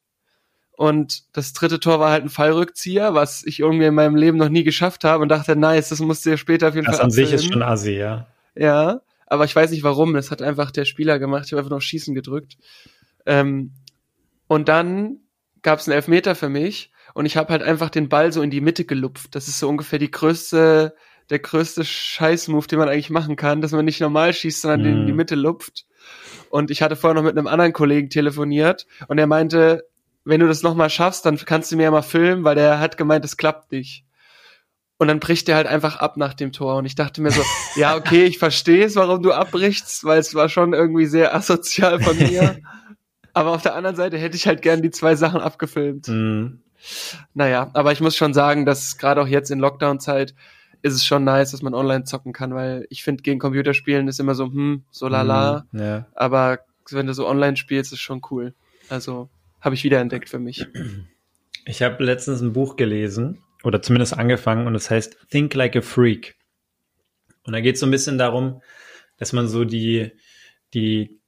[0.81, 4.49] Und das dritte Tor war halt ein Fallrückzieher, was ich irgendwie in meinem Leben noch
[4.49, 7.05] nie geschafft habe und dachte, nice, das musst du dir später auf jeden Das Fall
[7.05, 8.29] an sich ist schon assi, ja.
[8.55, 10.15] Ja, aber ich weiß nicht warum.
[10.15, 11.45] Das hat einfach der Spieler gemacht.
[11.45, 12.57] Ich habe einfach noch Schießen gedrückt.
[13.27, 13.73] Ähm,
[14.47, 15.19] und dann
[15.61, 18.51] gab es einen Elfmeter für mich und ich habe halt einfach den Ball so in
[18.51, 19.35] die Mitte gelupft.
[19.35, 20.95] Das ist so ungefähr die größte,
[21.29, 25.01] der größte Scheißmove, den man eigentlich machen kann, dass man nicht normal schießt, sondern den
[25.01, 25.17] in die Mhm.
[25.19, 25.85] Mitte lupft.
[26.49, 29.85] Und ich hatte vorher noch mit einem anderen Kollegen telefoniert und er meinte,
[30.25, 32.97] wenn du das nochmal schaffst, dann kannst du mir ja mal filmen, weil der hat
[32.97, 34.05] gemeint, es klappt nicht.
[34.99, 36.77] Und dann bricht er halt einfach ab nach dem Tor.
[36.77, 37.43] Und ich dachte mir so,
[37.77, 42.01] ja, okay, ich verstehe es, warum du abbrichst, weil es war schon irgendwie sehr asozial
[42.01, 42.59] von mir.
[43.33, 46.09] Aber auf der anderen Seite hätte ich halt gern die zwei Sachen abgefilmt.
[46.09, 46.61] Mhm.
[47.35, 50.35] Naja, aber ich muss schon sagen, dass gerade auch jetzt in Lockdown-Zeit
[50.83, 54.19] ist es schon nice, dass man online zocken kann, weil ich finde, gegen Computerspielen ist
[54.19, 55.67] immer so, hm, so lala.
[55.73, 55.81] Mhm.
[55.81, 56.07] Ja.
[56.15, 58.55] Aber wenn du so online spielst, ist schon cool.
[58.89, 59.29] Also
[59.61, 60.67] habe ich wiederentdeckt für mich.
[61.67, 65.83] Ich habe letztens ein Buch gelesen oder zumindest angefangen und es heißt Think Like a
[65.83, 66.37] Freak.
[67.45, 68.63] Und da geht es so ein bisschen darum,
[69.19, 70.13] dass man so die,
[70.73, 71.21] die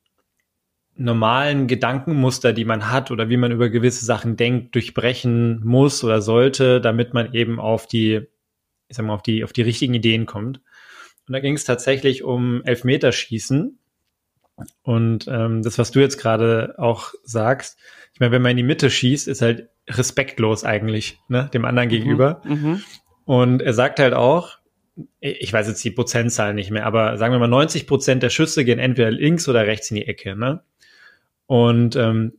[0.95, 6.21] normalen Gedankenmuster, die man hat oder wie man über gewisse Sachen denkt, durchbrechen muss oder
[6.21, 8.27] sollte, damit man eben auf die,
[8.89, 10.61] ich sag mal, auf die, auf die richtigen Ideen kommt.
[11.27, 13.79] Und da ging es tatsächlich um Elfmeterschießen.
[14.83, 17.79] Und ähm, das, was du jetzt gerade auch sagst,
[18.13, 21.89] ich meine, wenn man in die Mitte schießt, ist halt respektlos eigentlich, ne, dem anderen
[21.89, 22.43] gegenüber.
[22.45, 22.83] Mhm.
[23.25, 24.59] Und er sagt halt auch,
[25.21, 28.65] ich weiß jetzt die Prozentzahl nicht mehr, aber sagen wir mal, 90 Prozent der Schüsse
[28.65, 30.63] gehen entweder links oder rechts in die Ecke, ne?
[31.47, 32.39] Und ähm,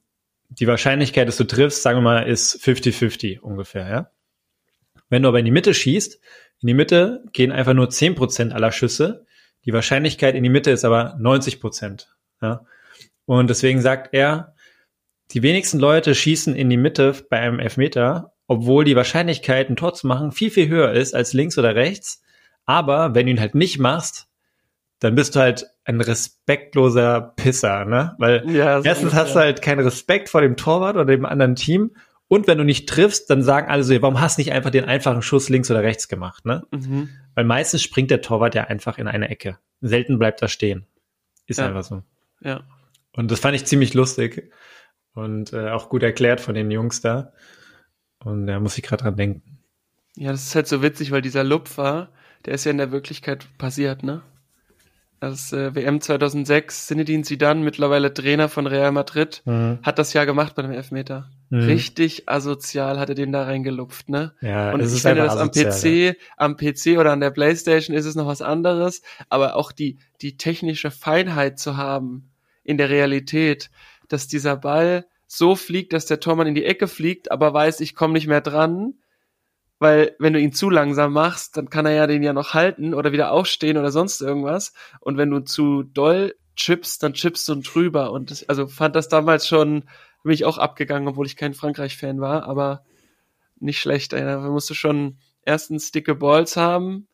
[0.50, 4.12] die Wahrscheinlichkeit, dass du triffst, sagen wir mal, ist 50-50 ungefähr, ja?
[5.10, 6.20] Wenn du aber in die Mitte schießt,
[6.62, 9.26] in die Mitte gehen einfach nur 10 Prozent aller Schüsse.
[9.66, 12.66] Die Wahrscheinlichkeit in die Mitte ist aber 90 Prozent, ja?
[13.26, 14.53] Und deswegen sagt er,
[15.34, 19.94] die wenigsten Leute schießen in die Mitte bei einem Elfmeter, obwohl die Wahrscheinlichkeit, ein Tor
[19.94, 22.22] zu machen, viel, viel höher ist als links oder rechts.
[22.66, 24.28] Aber wenn du ihn halt nicht machst,
[25.00, 28.16] dann bist du halt ein respektloser Pisser, ne?
[28.20, 29.42] Weil Ja, erstens hast du ungefähr.
[29.42, 31.92] halt keinen Respekt vor dem Torwart oder dem anderen Team
[32.30, 34.86] Und wenn du nicht triffst, dann sagen alle so, warum hast du nicht einfach den
[34.86, 36.64] einfachen Schuss links oder rechts gemacht, ne?
[36.72, 37.10] Mhm.
[37.36, 39.58] Weil meistens springt der Torwart ja einfach in eine Ecke.
[39.82, 40.86] Selten bleibt er stehen.
[41.48, 41.68] Ist Ja.
[41.68, 42.02] einfach so.
[42.42, 42.62] Ja.
[43.16, 44.52] Und das fand ich ziemlich lustig
[45.14, 47.34] und äh, auch gut erklärt von den Jungs da.
[48.24, 49.60] Und da muss ich gerade dran denken.
[50.16, 52.10] Ja, das ist halt so witzig, weil dieser Lupfer,
[52.46, 54.22] der ist ja in der Wirklichkeit passiert, ne?
[55.20, 59.80] Das äh, WM 2006, Zinedine Zidane, mittlerweile Trainer von Real Madrid, Mhm.
[59.82, 61.30] hat das ja gemacht bei dem Elfmeter.
[61.50, 61.62] Mhm.
[61.62, 64.34] Richtig asozial hat er den da reingelupft, ne?
[64.42, 67.32] Ja, Und es ich ist finde das am asozial, PC, am PC oder an der
[67.32, 72.30] Playstation ist es noch was anderes, aber auch die, die technische Feinheit zu haben
[72.66, 73.70] in der Realität,
[74.14, 77.96] dass dieser Ball so fliegt, dass der Tormann in die Ecke fliegt, aber weiß, ich
[77.96, 78.94] komme nicht mehr dran,
[79.80, 82.94] weil wenn du ihn zu langsam machst, dann kann er ja den ja noch halten
[82.94, 84.74] oder wieder aufstehen oder sonst irgendwas.
[85.02, 88.12] Und wenn du zu doll chippst, dann chippst du drüber.
[88.12, 89.84] Und das, also fand das damals schon,
[90.24, 92.86] bin ich auch abgegangen, obwohl ich kein Frankreich-Fan war, aber
[93.60, 94.14] nicht schlecht.
[94.14, 97.08] Da musst du schon erstens dicke Balls haben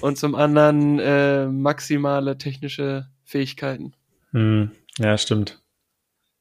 [0.00, 3.94] und zum anderen äh, maximale technische Fähigkeiten.
[4.30, 5.63] Hm, ja, stimmt.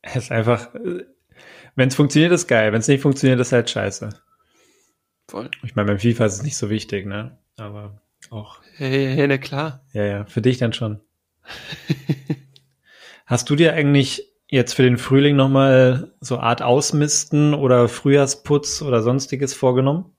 [0.03, 0.69] Es ist einfach,
[1.75, 2.71] wenn es funktioniert, ist geil.
[2.71, 4.09] Wenn es nicht funktioniert, ist halt scheiße.
[5.27, 5.49] Voll.
[5.63, 7.37] Ich meine, beim FIFA ist es nicht so wichtig, ne?
[7.57, 9.81] Aber auch, Hey, hey, ne, klar.
[9.93, 10.99] ja, ja, für dich dann schon.
[13.25, 19.01] Hast du dir eigentlich jetzt für den Frühling nochmal so Art Ausmisten oder Frühjahrsputz oder
[19.01, 20.13] sonstiges vorgenommen?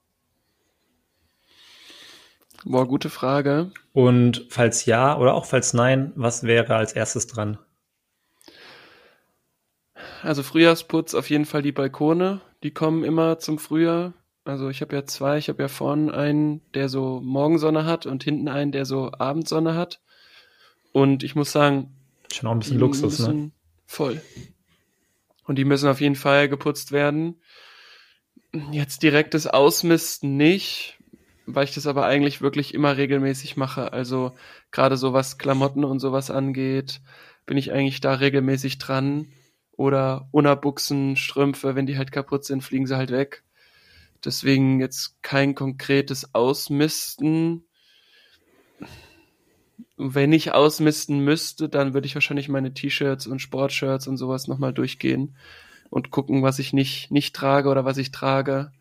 [2.64, 3.70] Boah, gute Frage.
[3.92, 7.58] Und falls ja oder auch falls nein, was wäre als erstes dran?
[10.24, 14.14] Also Frühjahrsputz auf jeden Fall die Balkone, die kommen immer zum Frühjahr.
[14.44, 18.24] Also ich habe ja zwei, ich habe ja vorne einen, der so Morgensonne hat und
[18.24, 20.00] hinten einen, der so Abendsonne hat.
[20.92, 21.94] Und ich muss sagen,
[22.32, 23.26] Schon auch ein bisschen die Luxus, ne?
[23.26, 23.52] müssen
[23.86, 24.22] voll.
[25.44, 27.36] Und die müssen auf jeden Fall geputzt werden.
[28.70, 30.98] Jetzt direktes Ausmisten nicht,
[31.44, 33.92] weil ich das aber eigentlich wirklich immer regelmäßig mache.
[33.92, 34.32] Also
[34.70, 37.02] gerade so was Klamotten und sowas angeht,
[37.44, 39.28] bin ich eigentlich da regelmäßig dran.
[39.76, 43.42] Oder Unterbuchsen, Strümpfe, wenn die halt kaputt sind, fliegen sie halt weg.
[44.24, 47.64] Deswegen jetzt kein konkretes Ausmisten.
[49.96, 54.72] Wenn ich ausmisten müsste, dann würde ich wahrscheinlich meine T-Shirts und Sportshirts und sowas nochmal
[54.72, 55.36] durchgehen
[55.90, 58.72] und gucken, was ich nicht, nicht trage oder was ich trage.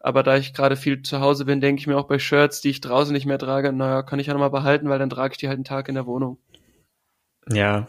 [0.00, 2.70] Aber da ich gerade viel zu Hause bin, denke ich mir auch bei Shirts, die
[2.70, 5.38] ich draußen nicht mehr trage, naja, kann ich ja nochmal behalten, weil dann trage ich
[5.38, 6.38] die halt einen Tag in der Wohnung.
[7.48, 7.88] Ja,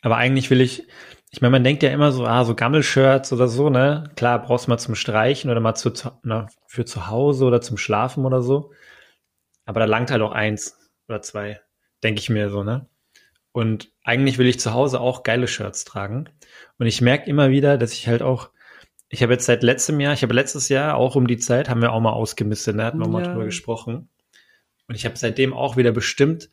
[0.00, 0.86] aber eigentlich will ich,
[1.34, 4.04] ich meine, man denkt ja immer so, ah, so Gammelshirts oder so, ne?
[4.16, 5.90] Klar, brauchst du mal zum Streichen oder mal zu,
[6.22, 8.72] na, für zu Hause oder zum Schlafen oder so.
[9.64, 11.60] Aber da langt halt auch eins oder zwei,
[12.02, 12.86] denke ich mir so, ne?
[13.52, 16.28] Und eigentlich will ich zu Hause auch geile Shirts tragen.
[16.78, 18.50] Und ich merke immer wieder, dass ich halt auch,
[19.08, 21.82] ich habe jetzt seit letztem Jahr, ich habe letztes Jahr auch um die Zeit, haben
[21.82, 23.30] wir auch mal ausgemistet, da hatten wir auch mal Ja.
[23.30, 24.08] drüber gesprochen.
[24.86, 26.50] Und ich habe seitdem auch wieder bestimmt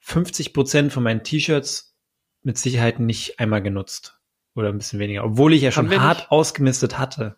[0.00, 1.91] 50 Prozent von meinen T-Shirts
[2.42, 4.18] mit Sicherheit nicht einmal genutzt.
[4.54, 5.24] Oder ein bisschen weniger.
[5.24, 7.36] Obwohl ich ja schon hart nicht- ausgemistet hatte.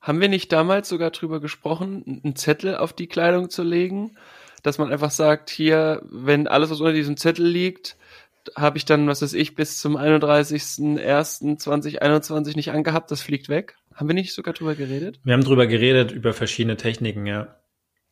[0.00, 4.16] Haben wir nicht damals sogar drüber gesprochen, einen Zettel auf die Kleidung zu legen?
[4.62, 7.96] Dass man einfach sagt, hier, wenn alles, was unter diesem Zettel liegt,
[8.54, 13.76] habe ich dann, was weiß ich, bis zum 31.01.2021 nicht angehabt, das fliegt weg.
[13.94, 15.18] Haben wir nicht sogar drüber geredet?
[15.24, 17.56] Wir haben drüber geredet, über verschiedene Techniken, ja.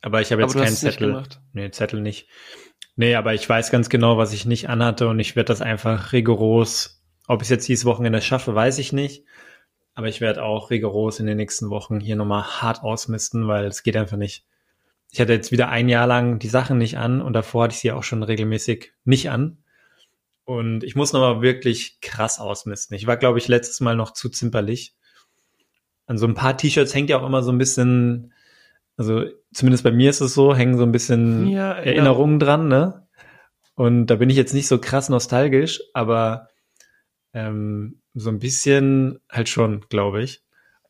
[0.01, 1.09] Aber ich habe jetzt keinen Zettel.
[1.09, 1.41] gemacht.
[1.53, 2.29] Nee, Zettel nicht.
[2.97, 6.13] Nee, aber ich weiß ganz genau, was ich nicht anhatte und ich werde das einfach
[6.13, 9.25] rigoros, ob ich es jetzt dieses Wochenende schaffe, weiß ich nicht.
[9.95, 13.83] Aber ich werde auch rigoros in den nächsten Wochen hier nochmal hart ausmisten, weil es
[13.83, 14.45] geht einfach nicht.
[15.11, 17.81] Ich hatte jetzt wieder ein Jahr lang die Sachen nicht an und davor hatte ich
[17.81, 19.59] sie auch schon regelmäßig nicht an.
[20.45, 22.97] Und ich muss nochmal wirklich krass ausmisten.
[22.97, 24.95] Ich war, glaube ich, letztes Mal noch zu zimperlich.
[26.07, 28.33] An so ein paar T-Shirts hängt ja auch immer so ein bisschen,
[28.97, 33.07] also zumindest bei mir ist es so, hängen so ein bisschen Ja, Erinnerungen dran, ne?
[33.75, 36.49] Und da bin ich jetzt nicht so krass nostalgisch, aber
[37.33, 40.43] ähm, so ein bisschen halt schon, glaube ich.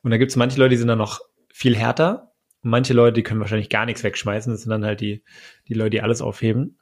[0.03, 1.19] Und da gibt es manche Leute, die sind dann noch
[1.51, 2.31] viel härter.
[2.61, 4.51] Und manche Leute, die können wahrscheinlich gar nichts wegschmeißen.
[4.51, 5.23] Das sind dann halt die,
[5.67, 6.77] die Leute, die alles aufheben.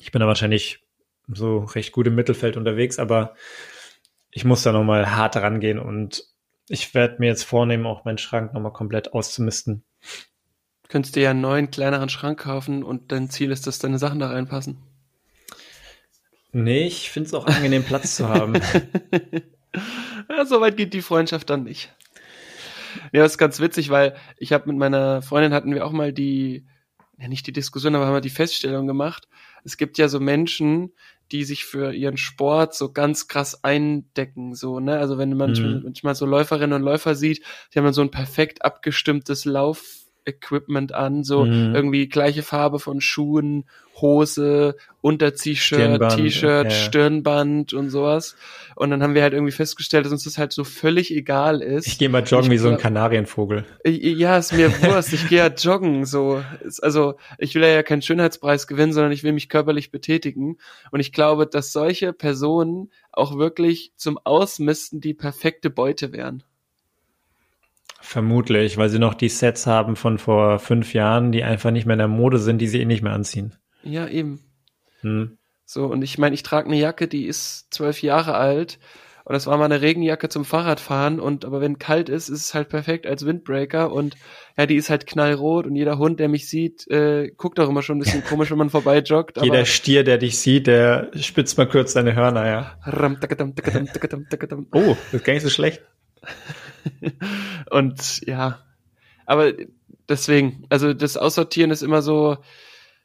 [0.00, 0.86] Ich bin da wahrscheinlich
[1.26, 3.34] so recht gut im Mittelfeld unterwegs, aber
[4.30, 6.24] ich muss da nochmal hart rangehen und
[6.68, 9.84] ich werde mir jetzt vornehmen, auch meinen Schrank nochmal komplett auszumisten.
[10.88, 14.18] Könntest dir ja einen neuen, kleineren Schrank kaufen und dein Ziel ist, dass deine Sachen
[14.18, 14.78] da reinpassen.
[16.52, 18.54] Nee, ich finde es auch angenehm, Platz zu haben.
[20.30, 21.94] ja, soweit geht die Freundschaft dann nicht.
[23.12, 26.12] Ja, das ist ganz witzig, weil ich habe mit meiner Freundin hatten wir auch mal
[26.12, 26.64] die
[27.18, 29.28] ja nicht die Diskussion, aber haben wir die Feststellung gemacht.
[29.64, 30.92] Es gibt ja so Menschen,
[31.32, 34.98] die sich für ihren Sport so ganz krass eindecken, so, ne?
[34.98, 35.82] Also wenn man mhm.
[35.84, 39.84] manchmal so Läuferinnen und Läufer sieht, die haben dann so ein perfekt abgestimmtes Lauf
[40.28, 41.74] Equipment an, so mhm.
[41.74, 43.64] irgendwie gleiche Farbe von Schuhen,
[44.00, 46.70] Hose, Unter-T-Shirt, T-Shirt, ja.
[46.70, 48.36] Stirnband und sowas.
[48.76, 51.86] Und dann haben wir halt irgendwie festgestellt, dass uns das halt so völlig egal ist.
[51.86, 53.64] Ich gehe mal joggen ich, wie so ein Kanarienvogel.
[53.84, 55.12] Ja, ist mir Wurst.
[55.12, 56.42] Ich gehe halt joggen, so.
[56.82, 60.58] Also, ich will ja keinen Schönheitspreis gewinnen, sondern ich will mich körperlich betätigen.
[60.90, 66.44] Und ich glaube, dass solche Personen auch wirklich zum Ausmisten die perfekte Beute wären.
[68.00, 71.94] Vermutlich, weil sie noch die Sets haben von vor fünf Jahren, die einfach nicht mehr
[71.94, 73.54] in der Mode sind, die sie eh nicht mehr anziehen.
[73.82, 74.40] Ja, eben.
[75.00, 75.38] Hm.
[75.64, 78.78] So, und ich meine, ich trage eine Jacke, die ist zwölf Jahre alt.
[79.24, 81.20] Und das war mal eine Regenjacke zum Fahrradfahren.
[81.20, 83.92] Und aber wenn kalt ist, ist es halt perfekt als Windbreaker.
[83.92, 84.16] Und
[84.56, 85.66] ja, die ist halt knallrot.
[85.66, 88.56] Und jeder Hund, der mich sieht, äh, guckt auch immer schon ein bisschen komisch, wenn
[88.56, 89.42] man vorbei joggt.
[89.42, 92.78] Jeder Stier, der dich sieht, der spitzt mal kurz seine Hörner, ja.
[94.72, 95.82] oh, das ist gar nicht so schlecht.
[97.70, 98.60] und ja,
[99.26, 99.52] aber
[100.08, 102.38] deswegen, also das Aussortieren ist immer so,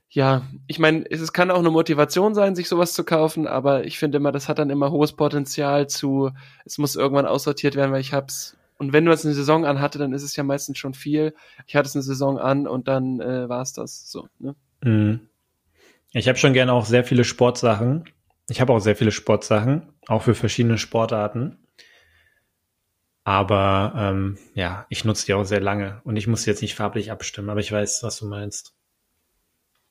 [0.09, 3.97] ja, ich meine, es kann auch eine Motivation sein, sich sowas zu kaufen, aber ich
[3.97, 6.31] finde immer, das hat dann immer hohes Potenzial zu,
[6.65, 8.55] es muss irgendwann aussortiert werden, weil ich hab's.
[8.77, 11.33] Und wenn du es eine Saison anhatte, dann ist es ja meistens schon viel.
[11.65, 14.27] Ich hatte es eine Saison an und dann äh, war es das so.
[14.39, 14.55] Ne?
[14.83, 15.21] Mhm.
[16.11, 18.05] Ich habe schon gerne auch sehr viele Sportsachen.
[18.49, 21.57] Ich habe auch sehr viele Sportsachen, auch für verschiedene Sportarten.
[23.23, 27.11] Aber ähm, ja, ich nutze die auch sehr lange und ich muss jetzt nicht farblich
[27.11, 28.75] abstimmen, aber ich weiß, was du meinst.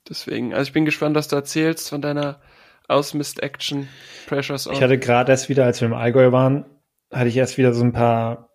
[0.09, 2.41] Deswegen, also ich bin gespannt, was du erzählst von deiner
[2.89, 3.89] Ausmist-Action
[4.27, 4.75] Pressures on.
[4.75, 6.67] Ich hatte gerade erst wieder, als wir im Allgäu waren,
[7.11, 8.51] hatte ich erst wieder so ein paar,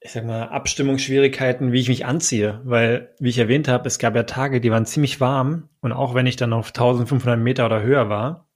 [0.00, 4.14] ich sag mal, Abstimmungsschwierigkeiten, wie ich mich anziehe, weil, wie ich erwähnt habe, es gab
[4.14, 7.82] ja Tage, die waren ziemlich warm und auch wenn ich dann auf 1500 Meter oder
[7.82, 8.48] höher war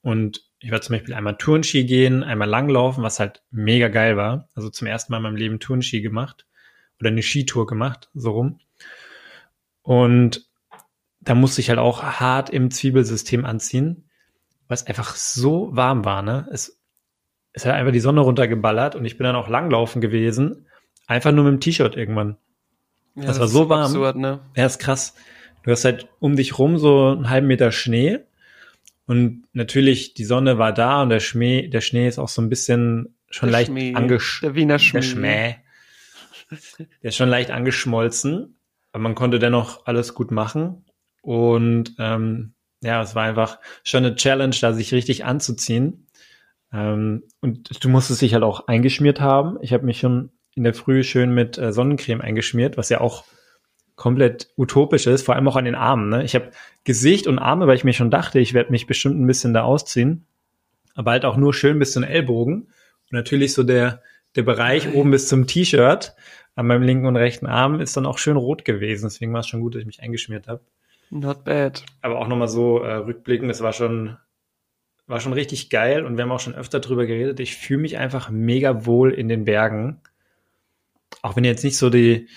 [0.00, 4.48] und ich war zum Beispiel einmal Turnski gehen, einmal langlaufen, was halt mega geil war.
[4.54, 6.46] Also zum ersten Mal in meinem Leben Turnski gemacht
[6.98, 8.60] oder eine Skitour gemacht, so rum.
[9.82, 10.48] Und
[11.20, 14.08] da musste ich halt auch hart im Zwiebelsystem anziehen,
[14.66, 16.48] weil es einfach so warm war, ne?
[16.50, 16.80] Es,
[17.52, 20.66] es hat einfach die Sonne runtergeballert und ich bin dann auch langlaufen gewesen,
[21.06, 22.38] einfach nur mit dem T-Shirt irgendwann.
[23.16, 23.82] Ja, das, das war so warm.
[23.82, 24.40] Absurd, ne?
[24.56, 25.14] Ja, ist krass.
[25.62, 28.20] Du hast halt um dich rum so einen halben Meter Schnee
[29.06, 32.48] und natürlich, die Sonne war da und der Schnee, der Schnee ist auch so ein
[32.48, 34.48] bisschen schon der leicht angeschmolzen.
[34.48, 35.00] Der Wiener Schmäh.
[35.00, 35.56] Der Schmäh.
[37.02, 38.58] Der ist schon leicht angeschmolzen,
[38.92, 40.84] aber man konnte dennoch alles gut machen.
[41.22, 46.06] Und ähm, ja, es war einfach schon eine Challenge, da sich richtig anzuziehen.
[46.72, 49.58] Ähm, und du musstest dich halt auch eingeschmiert haben.
[49.62, 53.24] Ich habe mich schon in der Früh schön mit äh, Sonnencreme eingeschmiert, was ja auch
[53.96, 56.08] komplett utopisch ist, vor allem auch an den Armen.
[56.08, 56.24] Ne?
[56.24, 56.50] Ich habe
[56.84, 59.62] Gesicht und Arme, weil ich mir schon dachte, ich werde mich bestimmt ein bisschen da
[59.62, 60.26] ausziehen,
[60.94, 62.62] aber halt auch nur schön bis zu den Ellbogen.
[62.62, 64.02] Und natürlich so der,
[64.34, 66.14] der Bereich oben bis zum T-Shirt
[66.56, 69.06] an meinem linken und rechten Arm ist dann auch schön rot gewesen.
[69.06, 70.60] Deswegen war es schon gut, dass ich mich eingeschmiert habe.
[71.10, 71.84] Not bad.
[72.02, 74.16] Aber auch nochmal so äh, rückblickend, es war schon,
[75.06, 77.38] war schon richtig geil und wir haben auch schon öfter drüber geredet.
[77.40, 80.00] Ich fühle mich einfach mega wohl in den Bergen.
[81.22, 82.28] Auch wenn jetzt nicht so die,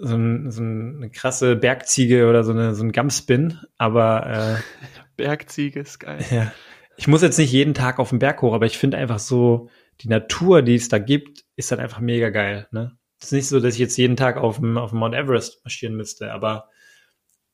[0.00, 4.56] so, ein, so eine krasse Bergziege oder so, eine, so ein Gams bin, aber äh,
[5.16, 6.24] Bergziege ist geil.
[6.30, 6.52] Ja.
[6.96, 9.68] Ich muss jetzt nicht jeden Tag auf den Berg hoch, aber ich finde einfach so,
[10.00, 12.68] die Natur, die es da gibt, ist halt einfach mega geil.
[12.70, 12.96] Ne?
[13.20, 15.64] Es ist nicht so, dass ich jetzt jeden Tag auf dem, auf dem Mount Everest
[15.64, 16.68] marschieren müsste, aber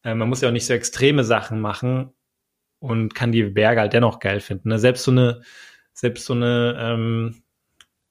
[0.05, 2.13] äh, man muss ja auch nicht so extreme Sachen machen
[2.79, 4.71] und kann die Berge halt dennoch geil finden.
[4.71, 4.79] Ne?
[4.79, 5.43] Selbst so eine,
[5.93, 7.43] selbst so eine ähm,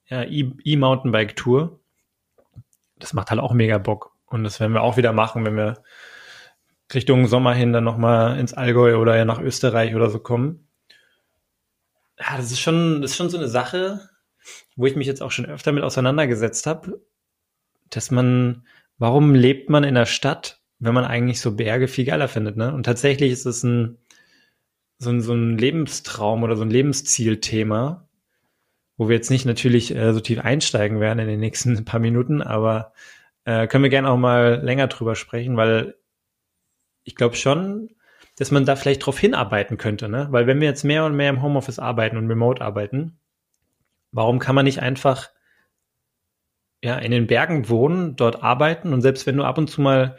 [0.08, 1.80] ja, E-Mountainbike-Tour,
[2.98, 4.09] das macht halt auch mega Bock.
[4.30, 5.84] Und das werden wir auch wieder machen, wenn wir
[6.94, 10.68] Richtung Sommer hin dann nochmal ins Allgäu oder ja nach Österreich oder so kommen.
[12.20, 14.10] Ja, das ist schon, das ist schon so eine Sache,
[14.76, 17.02] wo ich mich jetzt auch schon öfter mit auseinandergesetzt habe,
[17.89, 18.65] dass man,
[18.98, 22.74] warum lebt man in der Stadt, wenn man eigentlich so Berge viel geiler findet, ne?
[22.74, 23.98] Und tatsächlich ist es ein,
[24.98, 28.08] so ein, so ein Lebenstraum oder so ein Lebenszielthema,
[28.97, 32.41] wo wir jetzt nicht natürlich äh, so tief einsteigen werden in den nächsten paar Minuten,
[32.41, 32.93] aber
[33.50, 35.95] äh, können wir gerne auch mal länger drüber sprechen, weil
[37.04, 37.89] ich glaube schon,
[38.38, 40.28] dass man da vielleicht drauf hinarbeiten könnte, ne?
[40.30, 43.20] Weil wenn wir jetzt mehr und mehr im Homeoffice arbeiten und remote arbeiten,
[44.12, 45.32] warum kann man nicht einfach
[46.84, 50.18] ja in den Bergen wohnen, dort arbeiten und selbst wenn du ab und zu mal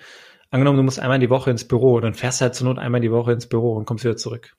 [0.51, 3.01] angenommen, du musst einmal die Woche ins Büro, dann fährst du halt zur Not einmal
[3.01, 4.57] die Woche ins Büro und kommst wieder zurück.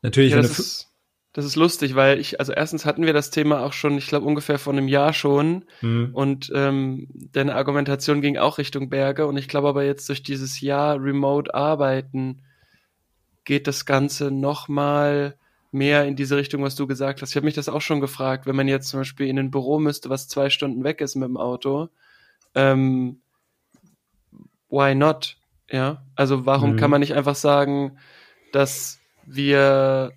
[0.00, 0.97] Natürlich, ja, das, ist,
[1.38, 4.26] Das ist lustig, weil ich, also erstens hatten wir das Thema auch schon, ich glaube
[4.26, 5.64] ungefähr vor einem Jahr schon.
[5.82, 6.10] Mhm.
[6.12, 9.24] Und ähm, deine Argumentation ging auch Richtung Berge.
[9.24, 12.42] Und ich glaube aber jetzt durch dieses Jahr Remote Arbeiten
[13.44, 15.36] geht das Ganze nochmal
[15.70, 17.30] mehr in diese Richtung, was du gesagt hast.
[17.30, 19.78] Ich habe mich das auch schon gefragt, wenn man jetzt zum Beispiel in ein Büro
[19.78, 21.88] müsste, was zwei Stunden weg ist mit dem Auto.
[22.56, 23.20] Ähm,
[24.70, 25.36] why not?
[25.70, 26.76] Ja, also warum mhm.
[26.78, 27.96] kann man nicht einfach sagen,
[28.50, 30.10] dass wir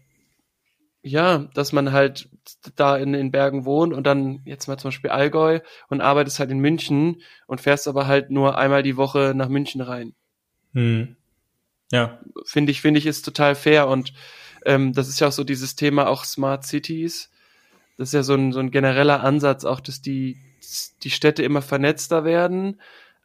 [1.03, 2.29] ja, dass man halt
[2.75, 6.51] da in den Bergen wohnt und dann jetzt mal zum Beispiel Allgäu und arbeitest halt
[6.51, 10.13] in München und fährst aber halt nur einmal die Woche nach München rein.
[10.73, 11.15] Hm.
[11.91, 12.19] Ja.
[12.45, 14.13] Finde ich, finde ich, ist total fair und
[14.65, 17.31] ähm, das ist ja auch so dieses Thema auch Smart Cities.
[17.97, 20.37] Das ist ja so ein, so ein genereller Ansatz auch, dass die,
[21.03, 22.79] die Städte immer vernetzter werden.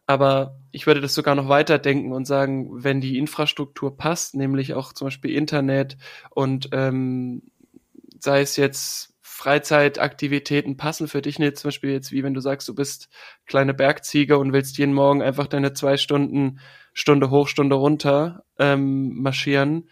[0.07, 4.73] Aber ich würde das sogar noch weiter denken und sagen, wenn die Infrastruktur passt, nämlich
[4.73, 5.97] auch zum Beispiel Internet
[6.29, 7.43] und ähm,
[8.19, 12.67] sei es jetzt Freizeitaktivitäten passen für dich nicht, zum Beispiel jetzt wie wenn du sagst,
[12.67, 13.09] du bist
[13.45, 16.59] kleine Bergziege und willst jeden Morgen einfach deine zwei Stunden,
[16.93, 19.89] Stunde hoch, Stunde runter ähm, marschieren.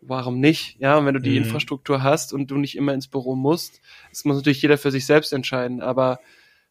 [0.00, 0.78] Warum nicht?
[0.80, 1.44] Ja, und wenn du die mhm.
[1.44, 5.04] Infrastruktur hast und du nicht immer ins Büro musst, das muss natürlich jeder für sich
[5.04, 6.20] selbst entscheiden, aber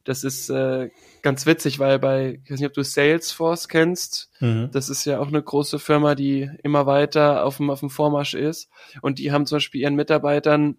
[0.08, 0.90] das ist äh,
[1.22, 4.70] ganz witzig, weil bei, ich weiß nicht, ob du Salesforce kennst, mhm.
[4.72, 8.34] das ist ja auch eine große Firma, die immer weiter auf dem, auf dem Vormarsch
[8.34, 8.70] ist.
[9.02, 10.78] Und die haben zum Beispiel ihren Mitarbeitern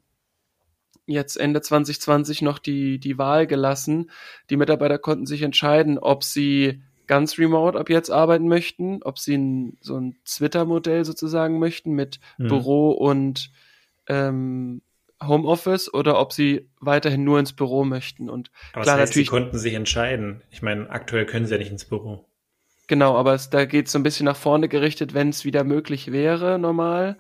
[1.09, 4.11] jetzt Ende 2020 noch die, die Wahl gelassen.
[4.51, 9.37] Die Mitarbeiter konnten sich entscheiden, ob sie ganz remote ab jetzt arbeiten möchten, ob sie
[9.37, 12.49] ein, so ein Twitter-Modell sozusagen möchten mit mhm.
[12.49, 13.51] Büro und
[14.07, 14.83] ähm,
[15.21, 18.31] Homeoffice oder ob sie weiterhin nur ins Büro möchten.
[18.31, 19.27] Und aber klar, das heißt, natürlich.
[19.27, 20.43] Sie konnten sich entscheiden.
[20.51, 22.25] Ich meine, aktuell können sie ja nicht ins Büro.
[22.87, 25.65] Genau, aber es, da geht es so ein bisschen nach vorne gerichtet, wenn es wieder
[25.65, 27.19] möglich wäre, normal.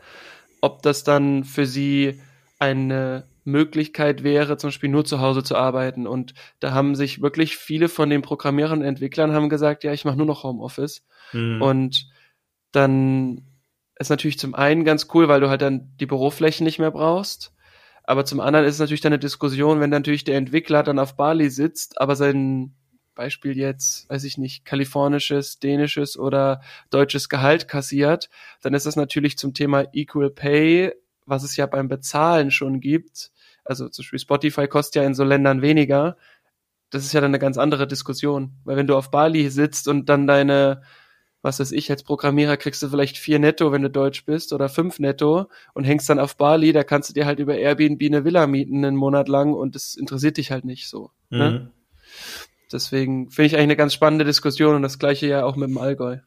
[0.61, 2.21] Ob das dann für sie
[2.59, 6.07] eine Möglichkeit wäre, zum Beispiel nur zu Hause zu arbeiten.
[6.07, 10.05] Und da haben sich wirklich viele von den Programmierern und Entwicklern haben gesagt, ja, ich
[10.05, 11.05] mache nur noch Homeoffice.
[11.33, 11.61] Mhm.
[11.61, 12.09] Und
[12.73, 13.43] dann
[13.99, 17.53] ist natürlich zum einen ganz cool, weil du halt dann die Büroflächen nicht mehr brauchst.
[18.05, 21.17] Aber zum anderen ist es natürlich dann eine Diskussion, wenn natürlich der Entwickler dann auf
[21.17, 22.75] Bali sitzt, aber sein
[23.15, 28.31] Beispiel jetzt, weiß ich nicht, kalifornisches, dänisches oder deutsches Gehalt kassiert,
[28.63, 30.93] dann ist das natürlich zum Thema Equal Pay,
[31.27, 33.33] was es ja beim Bezahlen schon gibt,
[33.69, 36.17] also zum Beispiel Spotify kostet ja in so Ländern weniger.
[36.91, 38.55] Das ist ja dann eine ganz andere Diskussion.
[38.65, 40.83] Weil wenn du auf Bali sitzt und dann deine,
[41.43, 44.71] was weiß ich, als Programmierer kriegst du vielleicht vier netto, wenn du Deutsch bist, oder
[44.71, 48.25] fünf netto und hängst dann auf Bali, da kannst du dir halt über Airbnb eine
[48.25, 51.11] Villa mieten einen Monat lang und das interessiert dich halt nicht so.
[51.29, 51.51] Ne?
[51.51, 51.55] Mhm.
[51.55, 51.73] Ne?
[52.73, 55.79] Deswegen finde ich eigentlich eine ganz spannende Diskussion und das gleiche ja auch mit dem
[55.79, 56.19] Allgäu.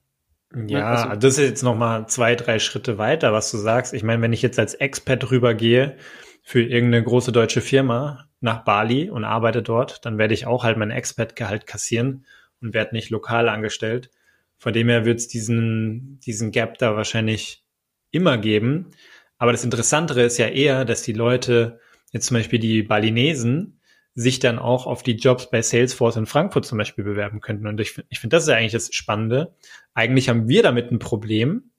[0.53, 0.85] Ja, ne?
[0.85, 3.93] also, das ist jetzt nochmal zwei, drei Schritte weiter, was du sagst.
[3.93, 5.97] Ich meine, wenn ich jetzt als Expat rübergehe,
[6.41, 10.77] für irgendeine große deutsche Firma nach Bali und arbeite dort, dann werde ich auch halt
[10.77, 12.25] mein Expat-Gehalt kassieren
[12.61, 14.09] und werde nicht lokal angestellt.
[14.57, 17.63] Von dem her wird es diesen, diesen Gap da wahrscheinlich
[18.11, 18.91] immer geben.
[19.37, 21.79] Aber das Interessantere ist ja eher, dass die Leute,
[22.11, 23.79] jetzt zum Beispiel die Balinesen,
[24.13, 27.65] sich dann auch auf die Jobs bei Salesforce in Frankfurt zum Beispiel bewerben könnten.
[27.65, 29.55] Und ich, ich finde, das ist ja eigentlich das Spannende.
[29.93, 31.71] Eigentlich haben wir damit ein Problem,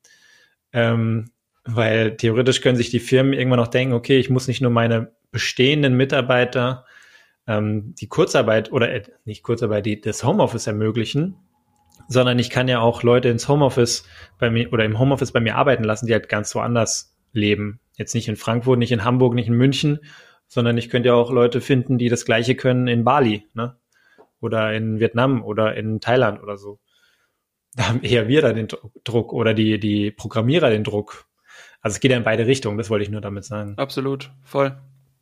[0.73, 1.31] ähm,
[1.65, 5.13] weil theoretisch können sich die Firmen irgendwann noch denken, okay, ich muss nicht nur meine
[5.31, 6.85] bestehenden Mitarbeiter
[7.47, 11.37] ähm, die Kurzarbeit oder äh, nicht Kurzarbeit, die das Homeoffice ermöglichen,
[12.09, 14.05] sondern ich kann ja auch Leute ins Homeoffice
[14.39, 17.81] bei mir oder im Homeoffice bei mir arbeiten lassen, die halt ganz woanders leben.
[17.97, 20.01] Jetzt nicht in Frankfurt, nicht in Hamburg, nicht in München,
[20.49, 23.77] sondern ich könnte ja auch Leute finden, die das Gleiche können in Bali, ne?
[24.41, 26.81] Oder in Vietnam oder in Thailand oder so.
[27.75, 28.69] Da haben eher wir da den
[29.05, 31.27] Druck oder die, die Programmierer den Druck,
[31.83, 33.75] also es geht ja in beide Richtungen, das wollte ich nur damit sagen.
[33.77, 34.77] Absolut, voll.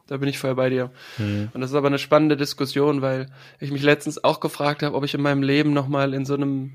[0.07, 0.91] Da bin ich voll bei dir.
[1.17, 1.51] Hm.
[1.55, 3.31] Und das ist aber eine spannende Diskussion, weil
[3.61, 6.73] ich mich letztens auch gefragt habe, ob ich in meinem Leben nochmal in so einem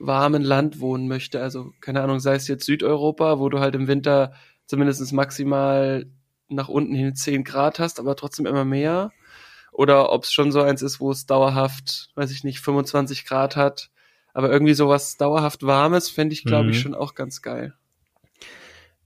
[0.00, 1.40] warmen Land wohnen möchte.
[1.40, 4.32] Also, keine Ahnung, sei es jetzt Südeuropa, wo du halt im Winter
[4.66, 6.06] zumindest maximal
[6.48, 9.12] nach unten hin 10 Grad hast, aber trotzdem immer mehr.
[9.70, 13.56] Oder ob es schon so eins ist, wo es dauerhaft, weiß ich nicht, 25 Grad
[13.56, 13.90] hat.
[14.34, 16.70] Aber irgendwie sowas dauerhaft Warmes fände ich, glaube mhm.
[16.70, 17.74] ich, schon auch ganz geil.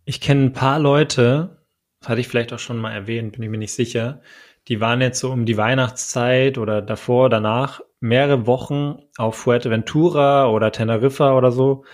[0.08, 1.58] Ich kenne ein paar Leute,
[2.00, 4.20] das hatte ich vielleicht auch schon mal erwähnt, bin ich mir nicht sicher,
[4.68, 10.70] die waren jetzt so um die Weihnachtszeit oder davor, danach mehrere Wochen auf Fuerteventura oder
[10.70, 11.84] Teneriffa oder so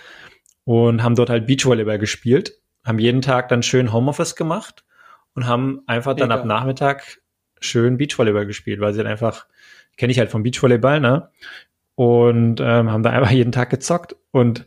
[0.63, 4.85] und haben dort halt Beachvolleyball gespielt, haben jeden Tag dann schön Homeoffice gemacht
[5.33, 6.41] und haben einfach dann Mega.
[6.41, 7.19] ab Nachmittag
[7.61, 9.47] schön Beachvolleyball gespielt, weil sie dann einfach,
[9.97, 11.31] kenne ich halt vom Beachvolleyball, ne?
[11.95, 14.65] Und ähm, haben da einfach jeden Tag gezockt und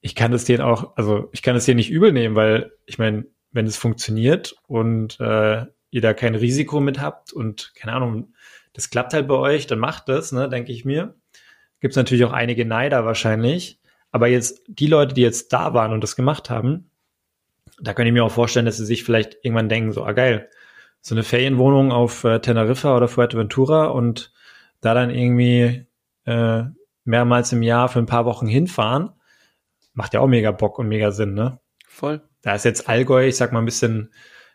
[0.00, 2.98] ich kann das denen auch, also ich kann das denen nicht übel nehmen, weil ich
[2.98, 8.34] meine, wenn es funktioniert und äh, ihr da kein Risiko mit habt und keine Ahnung,
[8.72, 11.16] das klappt halt bei euch, dann macht das, ne, denke ich mir.
[11.80, 13.80] Gibt es natürlich auch einige Neider wahrscheinlich.
[14.10, 16.90] Aber jetzt die Leute, die jetzt da waren und das gemacht haben,
[17.80, 20.48] da könnte ich mir auch vorstellen, dass sie sich vielleicht irgendwann denken, so, ah geil,
[21.00, 24.32] so eine Ferienwohnung auf äh, Teneriffa oder Fuerteventura und
[24.80, 25.86] da dann irgendwie
[26.24, 26.62] äh,
[27.04, 29.10] mehrmals im Jahr für ein paar Wochen hinfahren,
[29.98, 31.58] macht ja auch mega Bock und mega Sinn, ne?
[31.88, 32.22] Voll.
[32.42, 34.12] Da ist jetzt Allgäu, ich sag mal, ein bisschen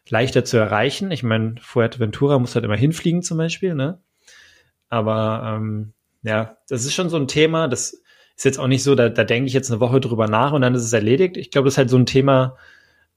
[0.07, 1.11] leichter zu erreichen.
[1.11, 4.01] Ich meine, Fuerteventura muss halt immer hinfliegen zum Beispiel, ne?
[4.87, 5.91] Aber ähm,
[6.23, 8.01] ja, das ist schon so ein Thema, das
[8.37, 10.61] ist jetzt auch nicht so, da, da denke ich jetzt eine Woche drüber nach und
[10.61, 11.35] dann ist es erledigt.
[11.35, 12.55] Ich glaube, das ist halt so ein Thema,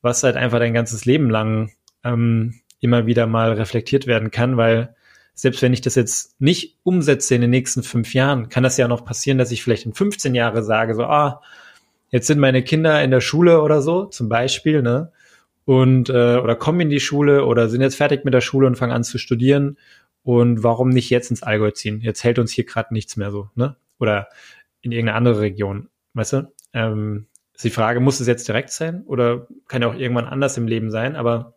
[0.03, 1.71] was halt einfach dein ganzes Leben lang
[2.03, 4.97] ähm, immer wieder mal reflektiert werden kann, weil
[5.33, 8.89] selbst wenn ich das jetzt nicht umsetze in den nächsten fünf Jahren, kann das ja
[8.89, 11.41] noch passieren, dass ich vielleicht in 15 Jahre sage, so, ah,
[12.11, 15.13] jetzt sind meine Kinder in der Schule oder so, zum Beispiel, ne?
[15.65, 18.77] Und äh, oder kommen in die Schule oder sind jetzt fertig mit der Schule und
[18.77, 19.79] fangen an zu studieren.
[20.23, 22.01] Und warum nicht jetzt ins Allgäu ziehen?
[22.01, 23.77] Jetzt hält uns hier gerade nichts mehr so, ne?
[23.99, 24.29] Oder
[24.81, 26.53] in irgendeine andere Region, weißt du?
[26.73, 30.57] Ähm, ist die Frage, muss es jetzt direkt sein oder kann ja auch irgendwann anders
[30.59, 31.17] im Leben sein?
[31.17, 31.55] Aber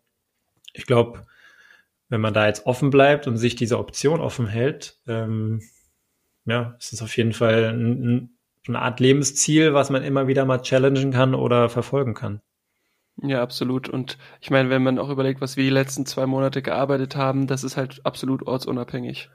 [0.73, 1.25] ich glaube,
[2.07, 5.61] wenn man da jetzt offen bleibt und sich diese Option offen hält, ähm,
[6.45, 8.37] ja, ist es auf jeden Fall ein, ein,
[8.69, 12.41] eine Art Lebensziel, was man immer wieder mal challengen kann oder verfolgen kann.
[13.21, 13.89] Ja, absolut.
[13.89, 17.47] Und ich meine, wenn man auch überlegt, was wir die letzten zwei Monate gearbeitet haben,
[17.47, 19.29] das ist halt absolut ortsunabhängig.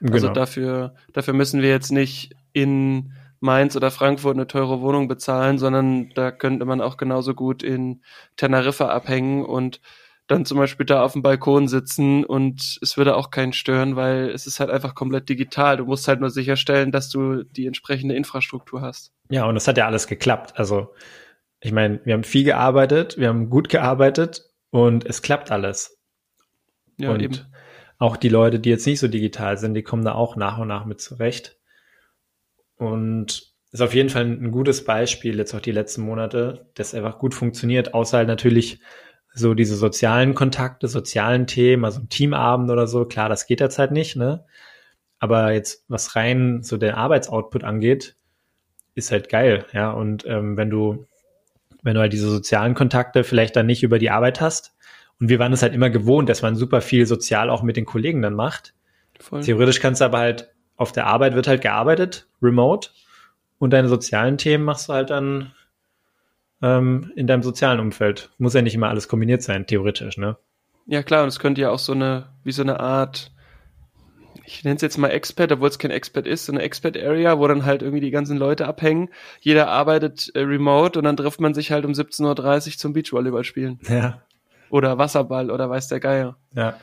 [0.00, 0.14] Also genau.
[0.14, 5.58] Also dafür, dafür müssen wir jetzt nicht in Mainz oder Frankfurt eine teure Wohnung bezahlen,
[5.58, 8.02] sondern da könnte man auch genauso gut in
[8.36, 9.80] Teneriffa abhängen und
[10.26, 14.30] dann zum Beispiel da auf dem Balkon sitzen und es würde auch keinen stören, weil
[14.30, 15.76] es ist halt einfach komplett digital.
[15.76, 19.12] Du musst halt nur sicherstellen, dass du die entsprechende Infrastruktur hast.
[19.30, 20.54] Ja, und das hat ja alles geklappt.
[20.56, 20.92] Also
[21.60, 25.98] ich meine, wir haben viel gearbeitet, wir haben gut gearbeitet und es klappt alles.
[26.98, 27.38] Ja, und eben.
[27.98, 30.68] Auch die Leute, die jetzt nicht so digital sind, die kommen da auch nach und
[30.68, 31.56] nach mit zurecht.
[32.76, 37.18] Und ist auf jeden Fall ein gutes Beispiel, jetzt auch die letzten Monate, das einfach
[37.18, 38.80] gut funktioniert, außer halt natürlich
[39.36, 43.92] so diese sozialen Kontakte, sozialen Themen, also ein Teamabend oder so, klar, das geht derzeit
[43.92, 44.44] nicht, ne?
[45.18, 48.16] Aber jetzt, was rein so der Arbeitsoutput angeht,
[48.94, 49.90] ist halt geil, ja.
[49.90, 51.06] Und ähm, wenn du,
[51.82, 54.74] wenn du halt diese sozialen Kontakte vielleicht dann nicht über die Arbeit hast,
[55.20, 57.86] und wir waren es halt immer gewohnt, dass man super viel sozial auch mit den
[57.86, 58.74] Kollegen dann macht.
[59.18, 59.42] Voll.
[59.42, 62.90] Theoretisch kannst du aber halt auf der Arbeit wird halt gearbeitet, remote,
[63.58, 65.52] und deine sozialen Themen machst du halt dann
[66.62, 68.30] ähm, in deinem sozialen Umfeld.
[68.38, 70.36] Muss ja nicht immer alles kombiniert sein, theoretisch, ne?
[70.86, 73.32] Ja, klar, und es könnte ja auch so eine, wie so eine Art,
[74.44, 77.48] ich nenne es jetzt mal Expert, obwohl es kein Expert ist, so eine Expert-Area, wo
[77.48, 79.08] dann halt irgendwie die ganzen Leute abhängen.
[79.40, 83.44] Jeder arbeitet äh, remote und dann trifft man sich halt um 17.30 Uhr zum Beachvolleyball
[83.44, 83.80] spielen.
[83.88, 84.22] Ja.
[84.70, 86.36] Oder Wasserball oder weiß der Geier.
[86.54, 86.78] Ja.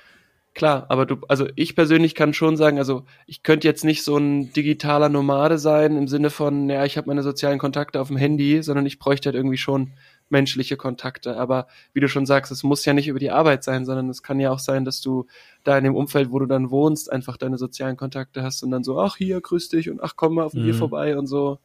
[0.53, 4.17] Klar, aber du, also ich persönlich kann schon sagen, also ich könnte jetzt nicht so
[4.17, 8.17] ein digitaler Nomade sein im Sinne von, ja, ich habe meine sozialen Kontakte auf dem
[8.17, 9.93] Handy, sondern ich bräuchte halt irgendwie schon
[10.29, 11.37] menschliche Kontakte.
[11.37, 14.21] Aber wie du schon sagst, es muss ja nicht über die Arbeit sein, sondern es
[14.21, 15.25] kann ja auch sein, dass du
[15.63, 18.83] da in dem Umfeld, wo du dann wohnst, einfach deine sozialen Kontakte hast und dann
[18.83, 20.73] so, ach hier, grüß dich und ach komm mal auf mhm.
[20.75, 21.59] vorbei und so.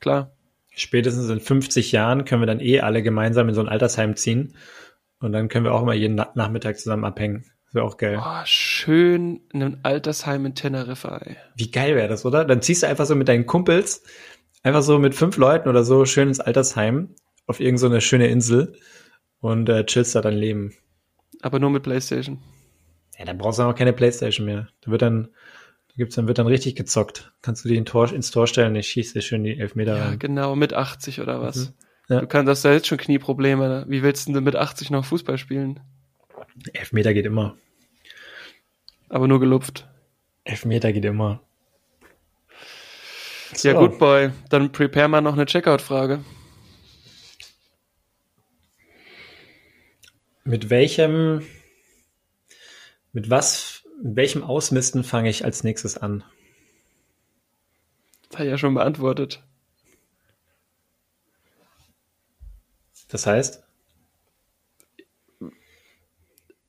[0.00, 0.32] Klar.
[0.74, 4.56] Spätestens in 50 Jahren können wir dann eh alle gemeinsam in so ein Altersheim ziehen
[5.20, 7.44] und dann können wir auch immer jeden Nachmittag zusammen abhängen.
[7.74, 8.22] Wäre auch geil.
[8.24, 11.36] Oh, schön in einem Altersheim in Teneriffa, ey.
[11.56, 12.44] Wie geil wäre das, oder?
[12.44, 14.04] Dann ziehst du einfach so mit deinen Kumpels,
[14.62, 17.16] einfach so mit fünf Leuten oder so schön ins Altersheim
[17.48, 18.76] auf irgendeine so schöne Insel
[19.40, 20.72] und äh, chillst da dein Leben.
[21.42, 22.38] Aber nur mit Playstation.
[23.18, 24.68] Ja, dann brauchst du auch keine Playstation mehr.
[24.82, 25.30] Da wird dann,
[25.88, 27.32] da gibt's dann wird dann richtig gezockt.
[27.42, 30.04] Kannst du die in Tor, ins Tor stellen, ich schieße dir schön die Elfmeter ja,
[30.10, 30.18] rein.
[30.20, 31.56] genau, mit 80 oder was.
[31.56, 31.74] Mhm.
[32.08, 32.20] Ja.
[32.20, 33.86] Du kannst, hast ja jetzt schon Knieprobleme.
[33.88, 35.80] Wie willst du denn mit 80 noch Fußball spielen?
[36.72, 37.56] Elfmeter geht immer.
[39.08, 39.88] Aber nur gelupft.
[40.44, 41.40] Elfmeter geht immer.
[43.54, 43.68] So.
[43.68, 44.32] Ja, gut, Boy.
[44.50, 46.24] Dann prepare mal noch eine Checkout-Frage.
[50.44, 51.46] Mit welchem,
[53.12, 56.22] mit was, mit welchem Ausmisten fange ich als nächstes an?
[58.28, 59.42] Das habe ich ja schon beantwortet.
[63.08, 63.62] Das heißt?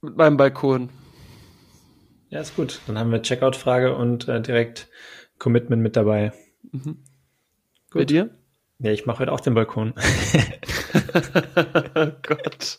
[0.02, 0.90] Mit meinem Balkon.
[2.36, 2.82] Ja, ist gut.
[2.86, 4.90] Dann haben wir Checkout-Frage und äh, direkt
[5.40, 6.34] Commitment mit dabei.
[6.70, 7.02] Mhm.
[7.90, 7.94] Gut.
[7.94, 8.30] Bei dir?
[8.78, 9.94] Ja, ich mache heute auch den Balkon.
[11.96, 12.78] oh Gott.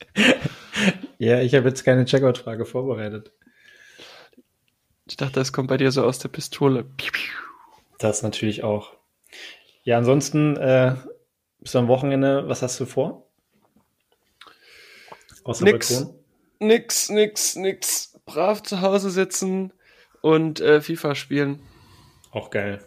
[1.16, 3.32] Ja, ich habe jetzt keine Checkout-Frage vorbereitet.
[5.06, 6.84] Ich dachte, das kommt bei dir so aus der Pistole.
[7.98, 8.92] Das natürlich auch.
[9.84, 10.96] Ja, ansonsten äh,
[11.60, 13.26] bis am Wochenende, was hast du vor?
[15.44, 16.14] Außer nix, Balkon?
[16.58, 18.15] Nix, nix, nix.
[18.26, 19.72] Brav zu Hause sitzen
[20.20, 21.60] und äh, FIFA spielen.
[22.32, 22.80] Auch geil.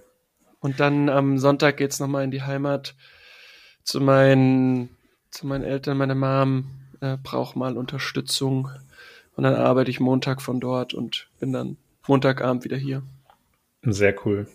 [0.59, 2.95] Und dann am Sonntag geht's nochmal in die Heimat
[3.83, 4.89] zu meinen,
[5.31, 5.97] zu meinen Eltern.
[5.97, 6.69] Meine Mom
[7.01, 8.69] äh, braucht mal Unterstützung.
[9.35, 11.77] Und dann arbeite ich Montag von dort und bin dann
[12.07, 13.03] Montagabend wieder hier.
[13.83, 14.47] Sehr cool.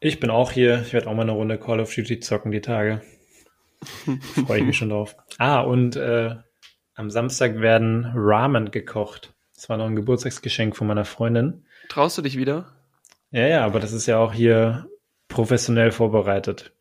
[0.00, 0.82] Ich bin auch hier.
[0.82, 3.02] Ich werde auch mal eine Runde Call of Duty zocken die Tage.
[4.46, 5.16] Freue ich mich schon drauf.
[5.38, 6.34] Ah, und äh,
[6.94, 9.32] am Samstag werden Ramen gekocht.
[9.60, 11.66] Das war noch ein Geburtstagsgeschenk von meiner Freundin.
[11.90, 12.72] Traust du dich wieder?
[13.30, 14.88] Ja, ja, aber das ist ja auch hier
[15.28, 16.72] professionell vorbereitet.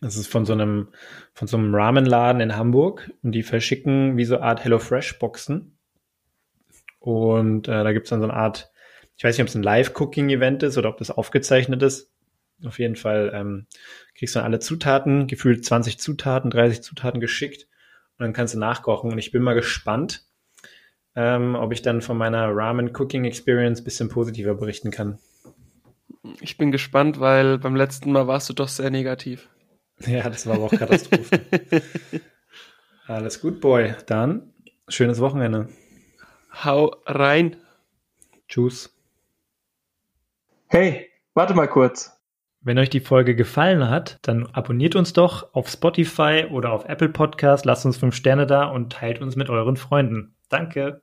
[0.00, 0.88] Das ist von so einem,
[1.32, 5.78] von so einem Ramenladen in Hamburg und die verschicken wie so eine Art HelloFresh-Boxen.
[6.98, 8.72] Und äh, da gibt's dann so eine Art,
[9.16, 12.10] ich weiß nicht, ob es ein Live-Cooking-Event ist oder ob das aufgezeichnet ist.
[12.64, 13.68] Auf jeden Fall ähm,
[14.16, 17.68] kriegst du dann alle Zutaten, gefühlt 20 Zutaten, 30 Zutaten geschickt
[18.18, 19.12] und dann kannst du nachkochen.
[19.12, 20.26] Und ich bin mal gespannt,
[21.14, 25.18] ähm, ob ich dann von meiner Ramen-Cooking-Experience bisschen positiver berichten kann.
[26.40, 29.48] Ich bin gespannt, weil beim letzten Mal warst du doch sehr negativ.
[30.06, 31.40] Ja, das war aber auch Katastrophe.
[33.06, 33.94] Alles gut, Boy.
[34.06, 34.52] Dann
[34.88, 35.68] schönes Wochenende.
[36.64, 37.56] Hau rein.
[38.48, 38.94] Tschüss.
[40.68, 42.18] Hey, warte mal kurz.
[42.60, 47.08] Wenn euch die Folge gefallen hat, dann abonniert uns doch auf Spotify oder auf Apple
[47.08, 50.31] Podcast, lasst uns fünf Sterne da und teilt uns mit euren Freunden.
[50.52, 51.02] Danke.